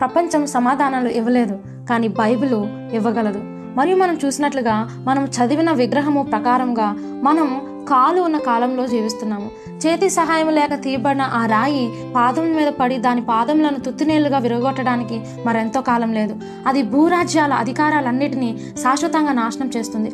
[0.00, 1.58] ప్రపంచం సమాధానాలు ఇవ్వలేదు
[1.90, 2.54] కానీ బైబిల్
[2.94, 3.40] ఇవ్వగలదు.
[3.78, 9.50] మరియు మనం చూసినట్లుగా మనం చదివిన విగ్రహము ప్రకారంగా మనం కాలు ఉన్న కాలంలో జీవిస్తున్నాము.
[9.86, 16.12] చేతి సహాయం లేక తీయబడిన ఆ రాయి పాదం మీద పడి దాని పాదములను తుత్తినీళ్ళుగా విరగొట్టడానికి మరెంతో కాలం
[16.12, 16.36] లేదు.
[16.66, 20.12] అది భూరాజ్యాల అధికారాలన్నిటినీ శాశ్వతంగా నాశనం చేస్తుంది.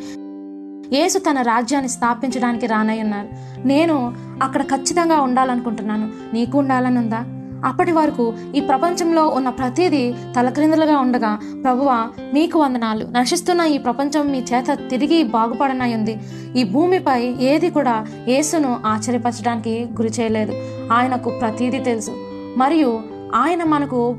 [0.97, 3.27] యేసు తన రాజ్యాన్ని స్థాపించడానికి రానయ్యన్నారు
[3.67, 4.13] నేను
[4.43, 6.09] అక్కడ ఖచ్చితంగా ఉండాలనుకుంటున్నాను.
[6.33, 7.23] నీకు ఉండాలని ఉందా
[7.65, 13.07] అప్పటి వరకు ఈ ప్రపంచంలో ఉన్న ప్రతిదీ తలక్రిందులుగా ఉండగా ప్రభువ మీకు వందనాలు.
[13.11, 16.17] నశిస్తున్న ఈ ప్రపంచం మీ చేత తిరిగి బాగుపడనయ్యింది
[16.55, 20.53] ఈ భూమిపై ఏది కూడా యేసును ఆశ్చర్యపరచడానికి గురి చేయలేదు.
[20.91, 22.11] ఆయనకు ప్రతిదీ తెలుసు.
[22.57, 22.99] మరియు
[23.35, 24.15] ఆయన మనకు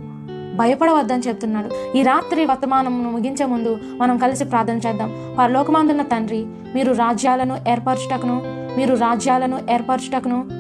[0.57, 1.97] భయపడవద్దని చెప్తున్నాడు.
[1.97, 5.36] ఈ రాత్రి వర్తమానమును ముగించే ముందు మనం కలిసి ప్రార్థన చేద్దాం.
[5.39, 8.43] పరలోకమందున్న తండ్రి మీరు రాజ్యాలను ఏర్పరచుటకును
[8.78, 10.57] మీరు రాజ్యాలను ఏర్పరచుటకును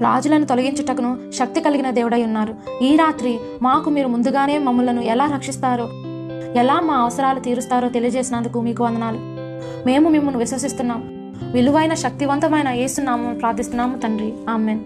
[0.00, 2.54] రాజులను తొలగించుటకును శక్తి కలిగిన దేవుడై ఉన్నారు.
[2.82, 5.88] ఈ రాత్రి మాకు మీరు ముందుగానే మమ్మలను ఎలా రక్షిస్తారో
[6.56, 9.18] ఎలా మా అవసరాలు తీరుస్తారో తెలియజేసినందుకు మీకు వందనాలు.
[9.86, 11.04] మేము మిమ్మల్ని విశ్వసిస్తున్నాం.
[11.52, 14.34] విలువైన శక్తివంతమైన ఏసునామం ప్రార్థిస్తున్నాము తండ్రి.
[14.48, 14.80] ఆమెన్.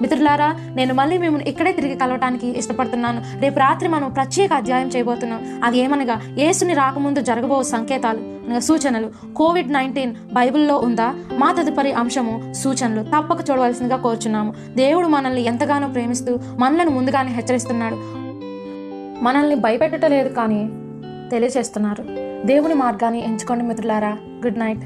[0.00, 3.22] మిత్రులారా నేను మళ్ళీ మిమ్మల్ని ఇక్కడే తిరిగి కలవటానికి ఇష్టపడుతున్నాను.
[3.40, 5.60] రేపు రాత్రి మనం ప్రత్యేక అధ్యాయం చేయబోతున్నాం.
[5.64, 9.34] అది ఏమనగా యేసుని రాకముందు జరగబో సంకేతాలు సూచనలు.
[9.34, 11.14] కోవిడ్ నైన్టీన్ బైబిల్లో ఉందా?
[11.32, 13.02] మా తదుపరి అంశము సూచనలు.
[13.02, 14.54] తప్పక చూడవలసిందిగా కోరుచున్నాము.
[14.76, 17.94] దేవుడు మనల్ని ఎంతగానో ప్రేమిస్తూ మనలను ముందుగానే హెచ్చరిస్తున్నాడు.
[19.24, 20.70] మనల్ని భయపెట్టలేదు కానీ
[21.30, 22.04] తెలియచేస్తున్నారు
[22.46, 24.18] దేవుని మార్గాన్ని ఎంచుకోండి మిత్రులారా.
[24.44, 24.80] Good night.